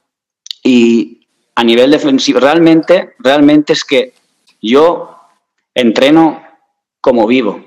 [0.63, 4.13] y a nivel defensivo realmente, realmente es que
[4.59, 5.15] yo
[5.75, 6.43] entreno
[6.99, 7.63] como vivo.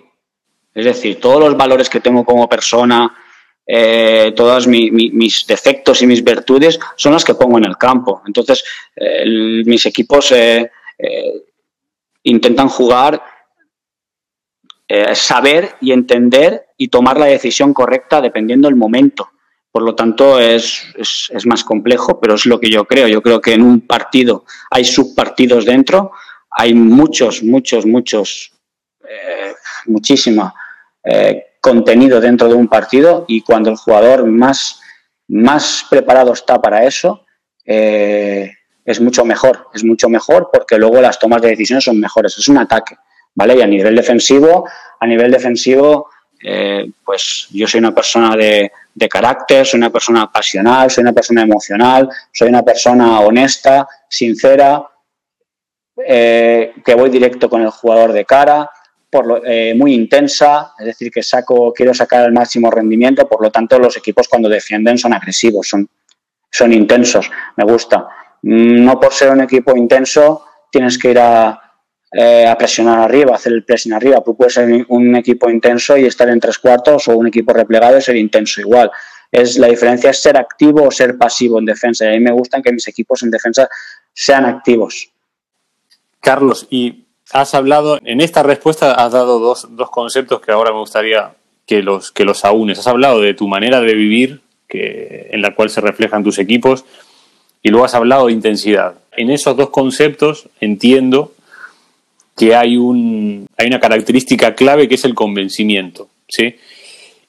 [0.75, 3.17] Es decir, todos los valores que tengo como persona,
[3.65, 8.23] eh, todos mis defectos y mis virtudes son los que pongo en el campo.
[8.27, 8.65] Entonces,
[9.65, 10.69] mis equipos eh,
[12.25, 13.23] intentan jugar,
[15.15, 19.31] saber y entender y tomar la decisión correcta dependiendo del momento.
[19.77, 23.09] Por lo tanto, es, es, más complejo, pero es lo que yo creo.
[23.09, 26.13] Yo creo que en un partido hay subpartidos dentro,
[26.51, 28.53] hay muchos, muchos, muchos,
[29.07, 29.53] eh,
[29.85, 30.55] muchísimo
[31.05, 34.81] eh, contenido dentro de un partido y cuando el jugador más,
[35.29, 37.27] más preparado está para eso,
[37.67, 38.51] eh,
[38.83, 42.39] es mucho mejor, es mucho mejor porque luego las tomas de decisiones son mejores.
[42.39, 42.97] Es un ataque,
[43.35, 43.59] ¿vale?
[43.59, 44.67] Y a nivel defensivo,
[44.99, 46.09] a nivel defensivo,
[47.05, 48.71] pues yo soy una persona de,
[49.09, 54.87] carácter, soy una persona pasional, soy una persona emocional, soy una persona honesta, sincera,
[56.05, 58.71] eh, que voy directo con el jugador de cara,
[59.09, 63.51] por eh, muy intensa, es decir, que saco, quiero sacar el máximo rendimiento, por lo
[63.51, 65.89] tanto los equipos cuando defienden son agresivos, son,
[66.51, 68.09] son intensos, me gusta.
[68.43, 71.66] Mm, no por ser un equipo intenso tienes que ir a,
[72.13, 74.23] eh, a presionar arriba, hacer el pressing arriba.
[74.25, 77.99] Tú puedes ser un equipo intenso y estar en tres cuartos o un equipo replegado
[77.99, 78.91] y ser intenso igual.
[79.31, 82.05] Es, la diferencia es ser activo o ser pasivo en defensa.
[82.05, 83.69] Y a mí me gustan que mis equipos en defensa
[84.13, 85.11] sean activos.
[86.21, 90.79] Carlos, y has hablado, en esta respuesta has dado dos, dos conceptos que ahora me
[90.79, 91.35] gustaría
[91.67, 92.79] que los, que los aúnes.
[92.79, 96.85] Has hablado de tu manera de vivir, que, en la cual se reflejan tus equipos,
[97.63, 98.95] y luego has hablado de intensidad.
[99.17, 101.33] En esos dos conceptos entiendo
[102.37, 106.09] que hay, un, hay una característica clave que es el convencimiento.
[106.29, 106.57] ¿sí?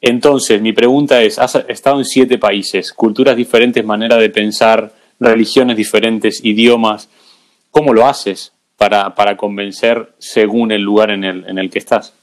[0.02, 5.78] Entonces, mi pregunta es, has estado en siete países, culturas diferentes, manera de pensar, religiones
[5.78, 7.10] diferentes, idiomas.
[7.72, 12.14] ¿Cómo lo haces para, para convencer según el lugar en el, en el que estás?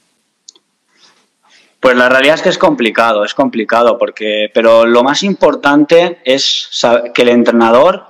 [1.79, 6.69] Pues la realidad es que es complicado, es complicado, porque, pero lo más importante es
[7.13, 8.05] que el entrenador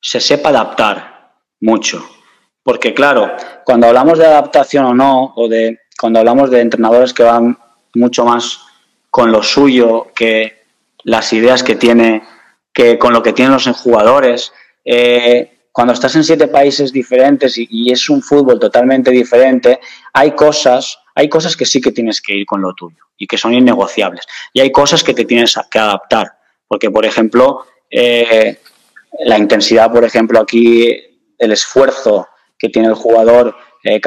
[0.00, 2.04] se sepa adaptar mucho.
[2.62, 3.32] Porque claro,
[3.64, 7.58] cuando hablamos de adaptación o no, o de cuando hablamos de entrenadores que van
[7.94, 8.60] mucho más
[9.10, 10.62] con lo suyo que
[11.04, 12.22] las ideas que tiene,
[12.72, 14.52] que con lo que tienen los jugadores,
[14.84, 19.80] eh, cuando estás en siete países diferentes y, es un fútbol totalmente diferente,
[20.12, 23.38] hay cosas, hay cosas que sí que tienes que ir con lo tuyo y que
[23.38, 24.26] son innegociables.
[24.52, 26.32] Y hay cosas que te tienes que adaptar.
[26.68, 28.58] Porque, por ejemplo, eh,
[29.20, 30.90] la intensidad, por ejemplo, aquí,
[31.38, 32.28] el esfuerzo
[32.62, 34.00] que tiene el jugador eh,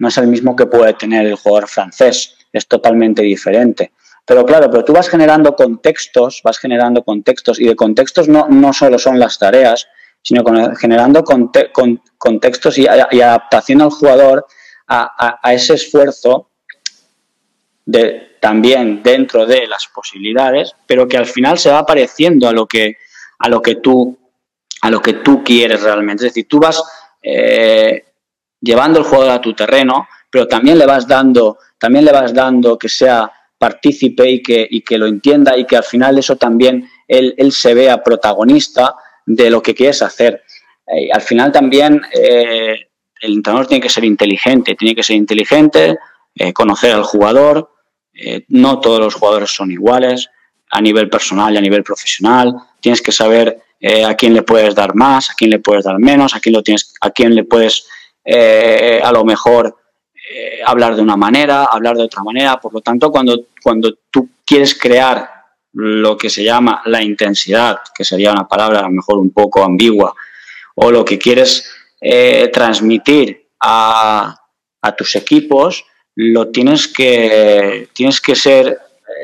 [0.00, 2.34] no es el mismo que puede tener el jugador francés.
[2.52, 3.92] Es totalmente diferente.
[4.26, 8.72] Pero claro, pero tú vas generando contextos, vas generando contextos y de contextos no, no
[8.72, 9.86] solo son las tareas,
[10.20, 10.42] sino
[10.76, 14.44] generando contextos y, adaptación al jugador
[14.88, 16.50] a, ese esfuerzo
[17.86, 22.66] de, también dentro de las posibilidades, pero que al final se va pareciendo a lo
[22.66, 22.96] que,
[23.38, 24.18] a lo que, tú,
[24.82, 26.26] a lo que tú quieres realmente.
[26.26, 26.82] Es decir, tú vas
[27.22, 28.04] eh,
[28.60, 32.78] llevando el jugador a tu terreno, pero también le vas dando, también le vas dando
[32.78, 36.88] que sea partícipe y que, y que lo entienda y que al final eso también
[37.08, 38.94] él, él se vea protagonista
[39.26, 40.42] de lo que quieres hacer.
[40.86, 42.88] Eh, al final también eh,
[43.20, 45.98] el entrenador tiene que ser inteligente, tiene que ser inteligente,
[46.34, 47.70] eh, conocer al jugador.
[48.48, 50.28] no todos los jugadores son iguales
[50.70, 52.54] a nivel personal y a nivel profesional.
[52.80, 53.60] Tienes que saber
[54.04, 56.62] a quién le puedes dar más, a quién le puedes dar menos, a quién, lo
[56.62, 57.86] tienes, a quién le puedes
[58.24, 59.74] a lo mejor
[60.66, 62.60] hablar de una manera, hablar de otra manera.
[62.60, 65.38] Por lo tanto, cuando, cuando tú quieres crear
[65.72, 69.62] lo que se llama la intensidad, que sería una palabra a lo mejor un poco
[69.62, 70.14] ambigua,
[70.74, 74.34] o lo que quieres eh, transmitir a,
[74.96, 75.84] tus equipos,
[76.14, 78.78] lo tienes que, tienes que ser,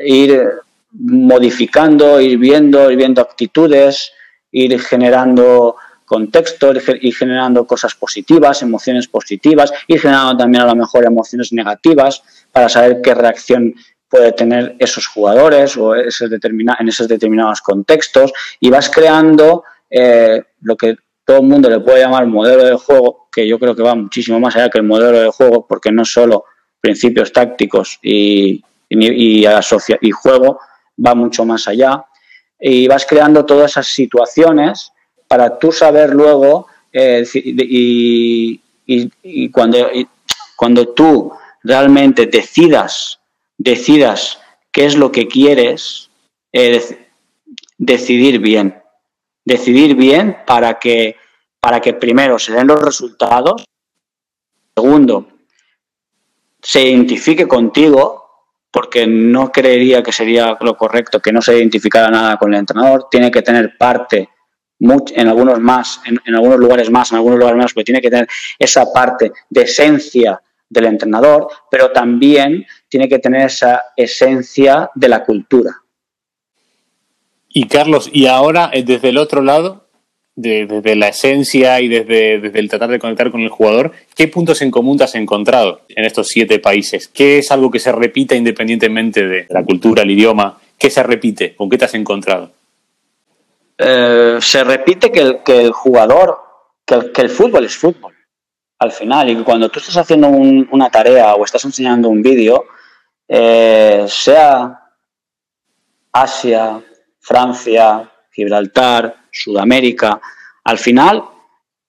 [0.05, 0.47] ir
[0.91, 4.11] modificando, ir viendo, ir viendo actitudes,
[4.51, 11.05] ir generando contexto, ir generando cosas positivas, emociones positivas, ir generando también a lo mejor
[11.05, 13.73] emociones negativas para saber qué reacción
[14.07, 20.77] puede tener esos jugadores o esos en esos determinados contextos y vas creando eh, lo
[20.77, 23.95] que todo el mundo le puede llamar modelo de juego, que yo creo que va
[23.95, 26.45] muchísimo más allá que el modelo de juego, porque no solo
[26.79, 30.59] principios tácticos y, y, y juego,
[31.03, 32.05] va mucho más allá.
[32.59, 34.91] Y vas creando todas esas situaciones
[35.27, 39.89] para tú saber luego eh, y, y, cuando,
[40.55, 41.31] cuando tú
[41.63, 43.19] realmente decidas
[43.57, 44.39] decidas
[44.71, 46.09] qué es lo que quieres,
[46.51, 47.07] eh,
[47.77, 48.81] decidir bien.
[49.43, 51.15] Decidir bien para que,
[51.59, 53.65] para que primero se den los resultados,
[54.75, 55.27] segundo,
[56.61, 58.23] se identifique contigo,
[58.71, 63.07] porque no creería que sería lo correcto que no se identificara nada con el entrenador,
[63.09, 64.29] tiene que tener parte
[64.79, 68.27] en algunos más, en, algunos lugares más, en algunos lugares menos, pero tiene que tener
[68.59, 75.23] esa parte de esencia del entrenador, pero también tiene que tener esa esencia de la
[75.23, 75.71] cultura.
[77.49, 79.85] Y Carlos, y ahora eh, desde el otro lado,
[80.35, 84.61] desde la esencia y desde, desde, el tratar de conectar con el jugador, ¿qué puntos
[84.61, 87.07] en común te has encontrado en estos siete países?
[87.07, 90.59] ¿Qué es algo que se repita independientemente de la cultura, el idioma?
[90.77, 91.55] ¿Qué se repite?
[91.55, 92.51] ¿Con qué te has encontrado?
[93.77, 96.39] Eh, se repite que el, que el jugador,
[96.85, 98.15] que que el fútbol es fútbol
[98.79, 102.65] al final y cuando tú estás haciendo una tarea o estás enseñando un vídeo,
[103.27, 104.79] eh, sea
[106.11, 106.81] Asia,
[107.19, 110.21] Francia, Gibraltar, Sudamérica,
[110.63, 111.23] al final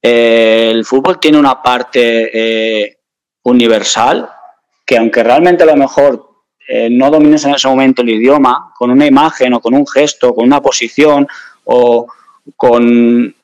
[0.02, 2.98] eh, el fútbol tiene una parte
[3.42, 4.28] universal
[4.84, 6.30] que aunque realmente a lo mejor
[6.90, 10.46] no domines en ese momento el idioma, con una imagen o con un gesto, con
[10.46, 11.28] una posición
[11.66, 12.06] o
[12.56, 13.34] con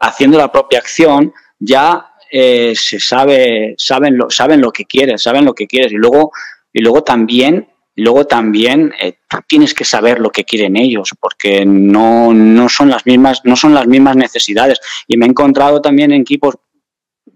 [0.00, 5.44] haciendo la propia acción, ya eh, se sabe, saben lo, saben lo que quieres, saben
[5.44, 5.92] lo que quieres.
[5.92, 6.32] Y luego,
[6.72, 11.64] y luego también, luego también eh, tú tienes que saber lo que quieren ellos, porque
[11.66, 14.80] no, no, son las mismas, no son las mismas necesidades.
[15.06, 16.56] Y me he encontrado también en equipos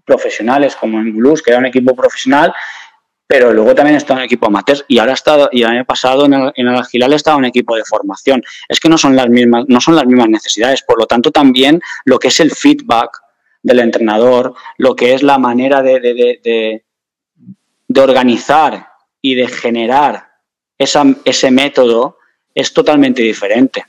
[0.03, 2.53] profesionales, como en Blues, que era un equipo profesional,
[3.27, 6.33] pero luego también estaba un equipo amateur y ahora está y el año pasado en
[6.33, 8.41] el, en el Algilal estaba un equipo de formación.
[8.69, 11.81] Es que no son las mismas, no son las mismas necesidades, por lo tanto también
[12.05, 13.21] lo que es el feedback
[13.61, 16.83] del entrenador, lo que es la manera de, de, de,
[17.87, 18.87] de organizar
[19.21, 20.29] y de generar
[20.77, 22.19] ese método
[22.55, 23.85] es totalmente diferente.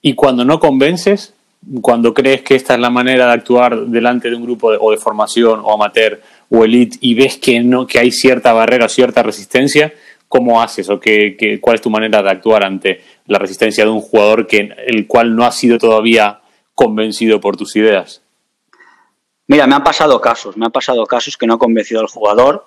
[0.00, 1.34] Y cuando no convences,
[1.80, 4.96] cuando crees que esta es la manera de actuar delante de un grupo o de
[4.96, 6.20] formación o amateur
[6.54, 9.94] o elite y ves que no que hay cierta barrera, cierta resistencia,
[10.28, 13.90] ¿cómo haces o qué, qué, cuál es tu manera de actuar ante la resistencia de
[13.90, 16.40] un jugador que el cual no ha sido todavía
[16.74, 18.22] convencido por tus ideas?
[19.46, 22.66] Mira, me han pasado casos, me han pasado casos que no he convencido al jugador,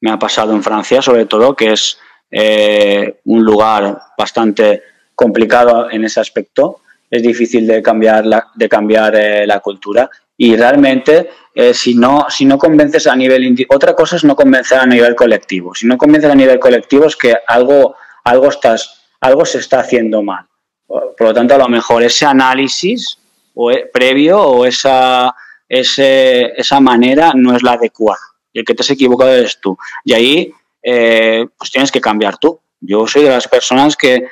[0.00, 1.98] me ha pasado en Francia sobre todo, que es
[2.30, 4.82] eh, un lugar bastante
[5.14, 10.10] complicado en ese aspecto, es difícil de cambiar la, de cambiar eh, la cultura.
[10.36, 11.30] Y realmente
[11.60, 15.16] eh, si no si no convences a nivel otra cosa es no convencer a nivel
[15.16, 15.74] colectivo.
[15.74, 20.22] Si no convences a nivel colectivo es que algo algo estás algo se está haciendo
[20.22, 20.46] mal.
[20.86, 23.18] Por lo tanto a lo mejor ese análisis
[23.54, 25.34] o, eh, previo o esa
[25.68, 28.20] ese, esa manera no es la adecuada.
[28.52, 29.76] Y el que te has equivocado eres tú.
[30.04, 32.60] Y ahí eh, pues tienes que cambiar tú.
[32.80, 34.28] Yo soy de las personas que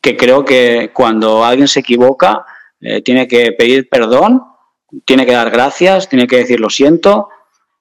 [0.00, 2.46] que creo que cuando alguien se equivoca
[2.80, 4.40] eh, tiene que pedir perdón,
[5.04, 7.28] tiene que dar gracias, tiene que decir lo siento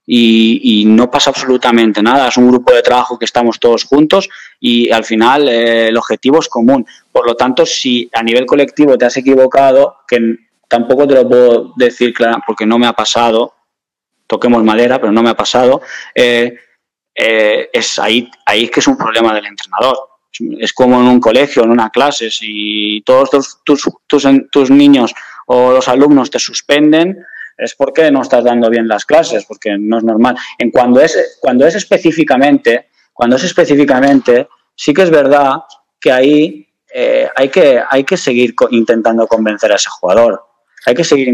[0.05, 2.27] y, no pasa absolutamente nada.
[2.27, 6.39] Es un grupo de trabajo que estamos todos juntos y al final eh, el objetivo
[6.39, 6.85] es común.
[7.11, 10.35] Por lo tanto, si a nivel colectivo te has equivocado, que
[10.67, 13.53] tampoco te lo puedo decir claro porque no me ha pasado,
[14.27, 15.81] toquemos madera, pero no me ha pasado,
[16.15, 16.57] eh,
[17.15, 20.13] eh, es ahí, ahí que es un problema del entrenador
[20.59, 25.13] es como en un colegio, en una clase, si todos tus, tus, tus, tus, niños
[25.47, 27.25] o los alumnos te suspenden,
[27.57, 30.35] es porque no estás dando bien las clases, porque no es normal.
[30.57, 35.63] En cuando es, cuando es específicamente, cuando es específicamente, sí que es verdad
[35.99, 40.45] que ahí eh, hay, que, hay que seguir intentando convencer a ese jugador.
[40.85, 41.33] Hay que seguir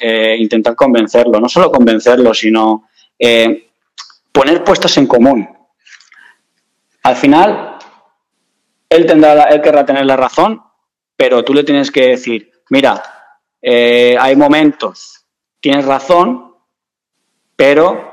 [0.00, 3.68] eh, intentar convencerlo, no solo convencerlo, sino eh,
[4.32, 5.48] poner puestos en común.
[7.02, 7.78] Al final,
[8.88, 10.62] él, tendrá, él querrá tener la razón,
[11.16, 13.02] pero tú le tienes que decir, mira,
[13.62, 15.24] eh, hay momentos,
[15.60, 16.54] tienes razón,
[17.56, 18.12] pero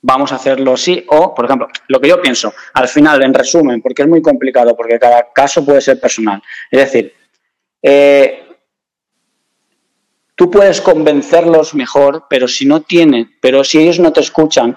[0.00, 3.80] vamos a hacerlo sí o, por ejemplo, lo que yo pienso, al final, en resumen,
[3.80, 6.42] porque es muy complicado, porque cada caso puede ser personal.
[6.70, 7.14] Es decir,
[7.80, 8.44] eh,
[10.34, 14.76] tú puedes convencerlos mejor, pero si no tienen, pero si ellos no te escuchan,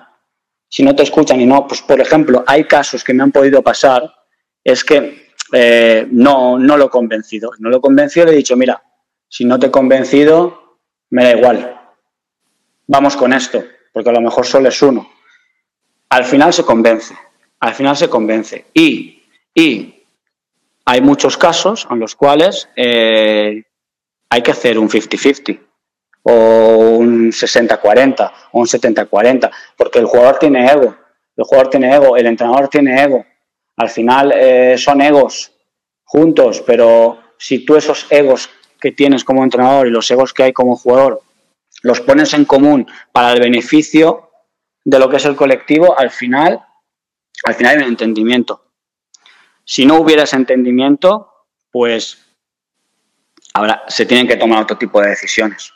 [0.70, 3.64] si no te escuchan y no, pues por ejemplo, hay casos que me han podido
[3.64, 4.14] pasar
[4.64, 7.52] es que eh, no, no lo he convencido.
[7.60, 8.82] No lo he convencido, le he dicho, mira,
[9.36, 10.78] si no te he convencido,
[11.10, 11.78] me da igual.
[12.88, 15.12] Vamos con esto, porque a lo mejor solo es uno.
[16.08, 17.14] Al final se convence,
[17.60, 18.68] al final se convence.
[18.74, 19.24] Y,
[19.54, 20.06] y
[20.86, 23.66] hay muchos casos en los cuales eh,
[24.30, 25.60] hay que hacer un 50-50
[26.24, 30.96] o un 60-40 o un 70-40, porque el jugador tiene ego,
[31.36, 33.26] el jugador tiene ego, el entrenador tiene ego,
[33.76, 35.52] al final eh, son egos
[36.06, 38.50] juntos, pero si tú esos egos
[38.86, 41.24] que tienes como entrenador y los egos que hay como jugador
[41.82, 44.30] los pones en común para el beneficio
[44.84, 46.62] de lo que es el colectivo, al final,
[47.46, 48.62] al final hay un entendimiento.
[49.64, 51.32] Si no hubiera ese entendimiento,
[51.72, 52.24] pues
[53.56, 55.74] ahora se tienen que tomar otro tipo de decisiones.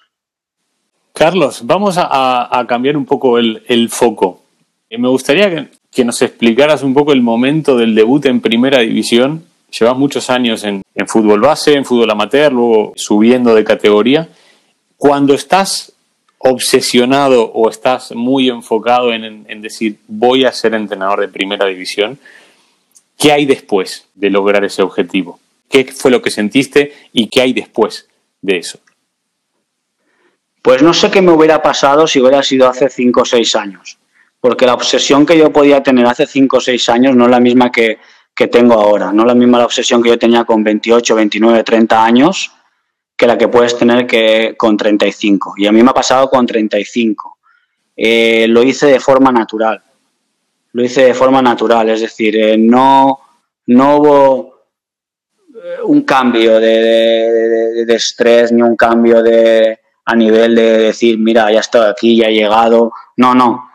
[1.12, 4.44] Carlos, vamos a, cambiar un poco el, el foco.
[4.88, 8.82] Eh, me gustaría que, que nos explicaras un poco el momento del debut en primera
[8.82, 9.46] división.
[9.72, 14.30] Llevas muchos años en, en, fútbol base, en fútbol amateur, luego subiendo de categoría.
[14.98, 15.94] Cuando estás
[16.38, 22.20] obsesionado o estás muy enfocado en, decir voy a ser entrenador de primera división,
[23.18, 25.40] ¿qué hay después de lograr ese objetivo?
[25.70, 28.08] ¿Qué fue lo que sentiste y qué hay después
[28.42, 28.80] de eso?
[30.62, 34.00] Pues no sé qué me hubiera pasado si hubiera sido hace cinco o seis años
[34.42, 37.40] porque la obsesión que yo podía tener hace 5 o 6 años no es la
[37.40, 38.00] misma que,
[38.40, 42.04] que, tengo ahora, no la misma la obsesión que yo tenía con 28, 29, 30
[42.04, 42.52] años
[43.16, 45.56] que la que puedes tener que con 35.
[45.58, 47.38] Y a mí me ha pasado con 35.
[47.98, 49.84] Eh, lo hice de forma natural,
[50.72, 53.20] lo hice de forma natural, es decir, eh, no,
[53.68, 54.54] no hubo
[55.54, 61.20] eh, un cambio de, de, de, estrés ni un cambio de a nivel de decir,
[61.20, 62.94] mira, ya estoy aquí, ya he llegado.
[63.18, 63.70] No, no,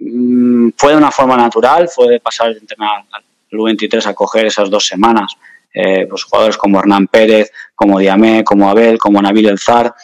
[0.00, 4.46] Mm, fue de una forma natural, fue de pasar de entrenar al U23 a coger
[4.46, 5.34] esas dos semanas.
[5.72, 9.94] Eh, pues jugadores como Hernán Pérez, como Diamé, como Abel, como Nabil El Zar.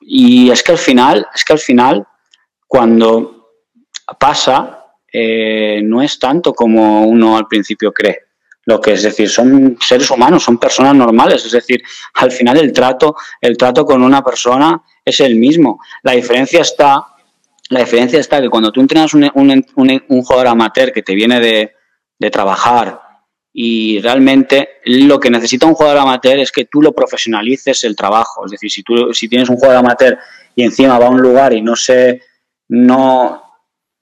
[0.00, 2.06] y es que al final, es que al final,
[2.66, 3.40] cuando
[4.18, 4.80] pasa,
[5.12, 8.18] eh, no es tanto como uno al principio cree.
[8.66, 11.44] Lo que es decir, son seres humanos, son personas normales.
[11.44, 11.82] Es decir,
[12.14, 15.80] al final el trato, el trato con una persona es el mismo.
[16.02, 17.06] La diferencia está,
[17.70, 19.64] la diferencia está que cuando tú entrenas un,
[20.22, 21.72] jugador amateur que te viene de,
[22.20, 23.00] de trabajar
[23.52, 28.44] y realmente lo que necesita un jugador amateur es que tú lo profesionalices el trabajo.
[28.44, 30.18] Es decir, si tú si tienes un jugador amateur
[30.54, 32.22] y encima va a un lugar y no se
[32.68, 33.42] no,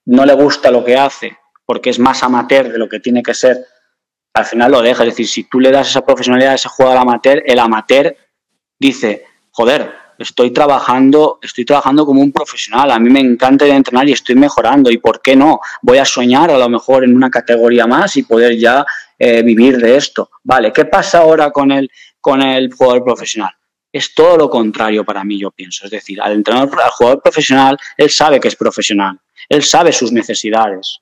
[0.04, 3.34] no le gusta lo que hace porque es más amateur de lo que tiene que
[3.34, 3.58] ser,
[4.34, 5.04] al final lo deja.
[5.04, 8.16] Es decir, si tú le das esa profesionalidad a ese jugador amateur, el amateur
[8.78, 14.12] dice, joder, estoy trabajando, estoy trabajando como un profesional, a mí me encanta entrenar y
[14.12, 17.86] estoy mejorando, y por qué no, voy a soñar a lo mejor en una categoría
[17.86, 18.84] más y poder ya
[19.18, 20.30] eh, vivir de esto.
[20.42, 21.90] Vale, ¿qué pasa ahora con el,
[22.20, 23.50] con el jugador profesional?
[23.92, 25.86] Es todo lo contrario para mí, yo pienso.
[25.86, 30.12] Es decir, al entrenador, al jugador profesional, él sabe que es profesional, él sabe sus
[30.12, 30.98] necesidades,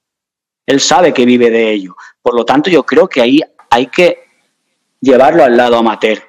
[0.66, 1.96] él sabe que vive de ello.
[2.22, 3.40] Por lo tanto, yo creo que ahí
[3.70, 4.24] hay que
[5.00, 6.22] llevarlo al lado amateur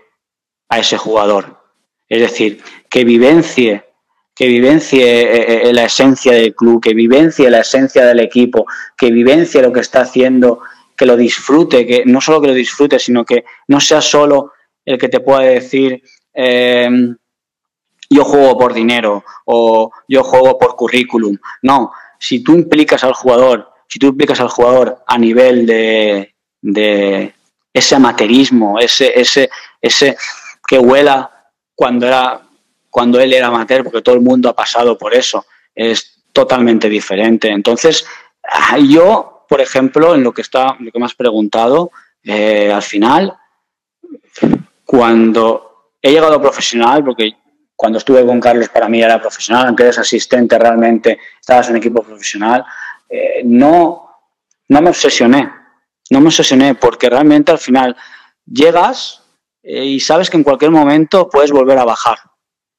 [0.70, 1.57] a ese jugador.
[2.10, 3.84] Es decir, que vivencie,
[4.36, 8.66] que vivencie eh, eh, la esencia del club, que vivencie la esencia del equipo,
[8.98, 10.62] que vivencie lo que está haciendo,
[10.96, 14.54] que lo disfrute, que no solo que lo disfrute, sino que no sea solo
[14.86, 16.02] el que te pueda decir
[16.34, 16.90] eh,
[18.10, 21.38] yo juego por dinero o yo juego por currículum.
[21.62, 27.34] No, si tú implicas al jugador, si tú implicas al jugador a nivel de, de
[27.74, 29.50] ese amateurismo, ese, ese,
[29.82, 30.18] ese
[30.66, 31.37] que huela
[31.78, 32.42] cuando era
[32.90, 37.48] cuando él era amateur, porque todo el mundo ha pasado por eso, es totalmente diferente.
[37.48, 38.04] Entonces,
[38.44, 41.92] ah, yo, por ejemplo, en lo que está, lo que me has preguntado,
[42.24, 43.38] eh, al final,
[44.84, 47.36] cuando he llegado a profesional, porque
[47.76, 52.02] cuando estuve con Carlos para mí era profesional, aunque eres asistente realmente, estabas en equipo
[52.02, 52.66] profesional,
[53.08, 54.10] eh, no,
[54.70, 55.52] no me obsesioné,
[56.10, 57.96] no me obsesioné, porque realmente al final
[58.44, 59.22] llegas
[59.70, 62.18] y sabes que en cualquier momento puedes volver a bajar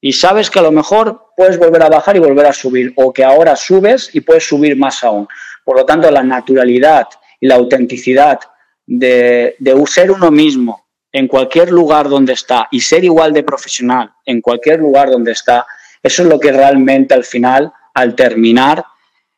[0.01, 3.13] y sabes que a lo mejor puedes volver a bajar y volver a subir, o
[3.13, 5.27] que ahora subes y puedes subir más aún.
[5.65, 7.09] Por lo tanto, la naturalidad
[7.41, 8.41] y la autenticidad
[8.87, 14.41] de, ser uno mismo en cualquier lugar donde está y ser igual de profesional en
[14.41, 15.67] cualquier lugar donde está,
[16.03, 18.85] eso es lo que realmente al final, al terminar,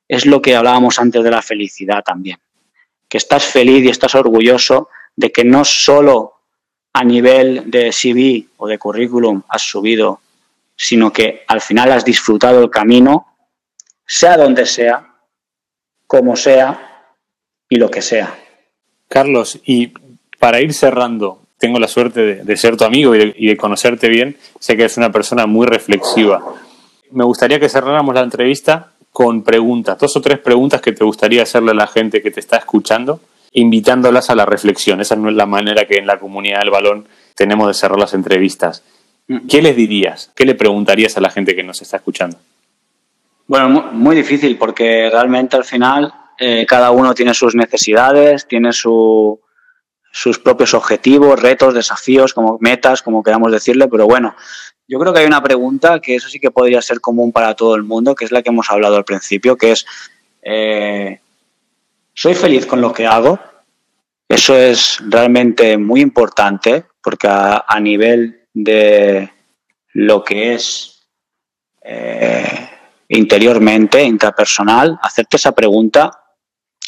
[0.06, 2.38] es lo que hablábamos antes de la felicidad también.
[3.08, 6.39] Que estás feliz y estás orgulloso de que no solo
[6.92, 10.20] a nivel de CV o de currículum has subido
[10.82, 13.26] sino que al final has disfrutado el camino,
[14.06, 15.06] sea donde sea,
[16.06, 17.04] como sea
[17.68, 18.34] y lo que sea.
[19.06, 19.92] Carlos, y
[20.38, 24.74] para ir cerrando, tengo la suerte de, ser tu amigo y de, conocerte bien, sé
[24.74, 26.42] que eres una persona muy reflexiva.
[27.10, 31.42] Me gustaría que cerráramos la entrevista con preguntas, dos o tres preguntas que te gustaría
[31.42, 33.20] hacerle a la gente que te está escuchando,
[33.52, 35.00] invitándolas a la reflexión.
[35.00, 38.14] Esa no es la manera que en la comunidad del balón tenemos de cerrar las
[38.14, 38.82] entrevistas.
[39.48, 40.32] ¿Qué les dirías?
[40.34, 42.38] ¿Qué le preguntarías a la gente que nos está escuchando?
[43.46, 49.38] Bueno, muy, difícil porque realmente al final eh, cada uno tiene sus necesidades, tiene sus
[50.42, 54.34] propios objetivos, retos, desafíos, como metas, como queramos decirle, pero bueno,
[54.86, 57.76] yo creo que hay una pregunta que eso sí que podría ser común para todo
[57.76, 59.86] el mundo, que es la que hemos hablado al principio, que es,
[60.42, 61.20] eh,
[62.20, 63.38] ¿soy feliz con lo que hago?
[64.28, 69.32] Eso es realmente muy importante porque a nivel de
[69.94, 71.08] lo que es
[71.80, 72.68] eh,
[73.08, 76.10] interiormente, intrapersonal, hacerte esa pregunta,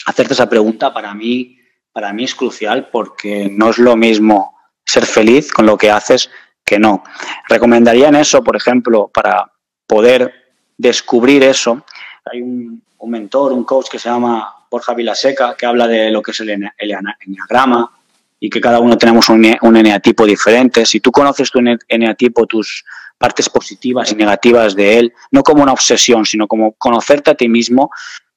[0.05, 1.59] hacerte esa pregunta para mí,
[1.95, 6.29] para mí es crucial porque no es lo mismo ser feliz con lo que haces
[6.63, 7.03] que no.
[7.49, 9.51] Recomendaría en eso, por ejemplo, para
[9.87, 11.87] poder descubrir eso,
[12.31, 16.31] hay un, mentor, un coach que se llama Borja Vilaseca, que habla de lo que
[16.31, 16.97] es el, el
[17.27, 17.93] enneagrama,
[18.41, 20.85] y que cada uno tenemos un, un eneatipo diferente.
[20.85, 22.85] Si tú conoces tu eneatipo, tus
[23.17, 27.49] partes positivas y negativas de él, no como una obsesión, sino como conocerte a ti
[27.49, 27.91] mismo,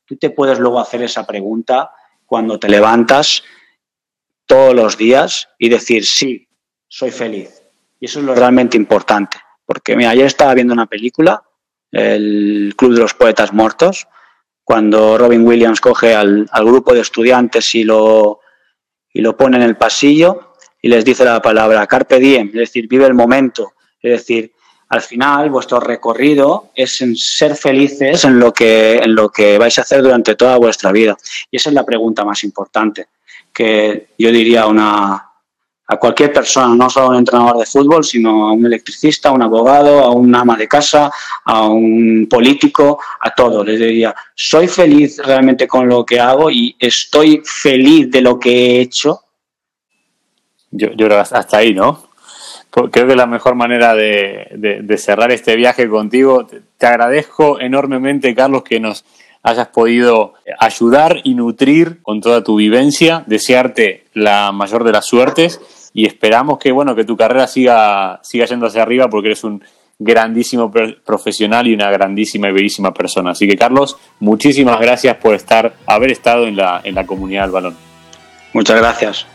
[0.06, 1.90] tú te puedes luego hacer esa pregunta
[2.28, 3.42] cuando te levantas
[4.46, 6.48] todos los días y decir, sí,
[6.88, 7.64] soy feliz.
[8.00, 9.38] Y eso es lo realmente importante.
[9.66, 11.42] Porque mira, ayer estaba viendo una película,
[11.92, 14.08] el Club de los Poetas Muertos,
[14.66, 18.40] cuando Robin Williams coge al, al grupo de estudiantes y lo,
[19.14, 22.88] y lo pone en el pasillo y les dice la palabra carpe diem, es decir,
[22.88, 24.52] vive el momento, es decir,
[24.90, 29.78] al final vuestro recorrido es en ser felices en lo que en lo que vais
[29.78, 31.18] a hacer durante toda vuestra vida.
[31.50, 33.08] Y esa es la pregunta más importante
[33.54, 35.32] que yo diría una
[35.88, 39.34] a cualquier persona, no solo a un entrenador de fútbol, sino a un electricista, a
[39.34, 41.12] un abogado, a un ama de casa,
[41.44, 43.64] a un político, a todo.
[43.64, 48.50] Les diría, soy feliz realmente con lo que hago y estoy feliz de lo que
[48.52, 49.22] he hecho.
[50.72, 52.10] Yo, yo creo hasta ahí, ¿no?
[52.72, 56.46] Creo que la mejor manera de, de cerrar este viaje contigo.
[56.78, 59.06] Te agradezco enormemente, Carlos, que nos
[59.44, 65.62] hayas podido ayudar y nutrir con toda tu vivencia, desearte la mayor de las suertes
[65.98, 69.64] y esperamos que bueno que tu carrera siga siga yendo hacia arriba porque eres un
[69.98, 73.32] grandísimo profesional y una grandísima y bellísima persona.
[73.32, 77.52] Así que Carlos, muchísimas gracias por estar haber estado en la en la comunidad del
[77.52, 77.78] balón.
[78.52, 79.26] Muchas gracias.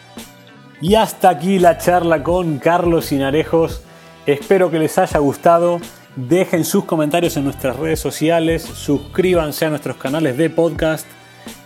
[0.82, 3.82] Y hasta aquí la charla con Carlos Sinarejos.
[4.26, 5.80] Espero que les haya gustado.
[6.14, 11.06] Dejen sus comentarios en nuestras redes sociales, suscríbanse a nuestros canales de podcast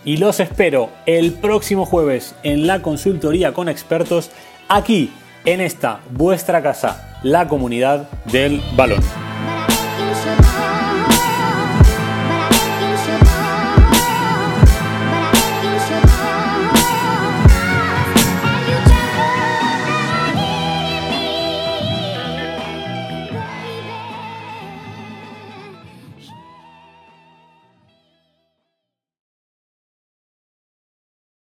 [0.04, 4.30] y los espero el próximo jueves en la consultoría con expertos
[4.68, 5.12] aquí
[5.44, 9.33] en esta vuestra casa, la comunidad del balón.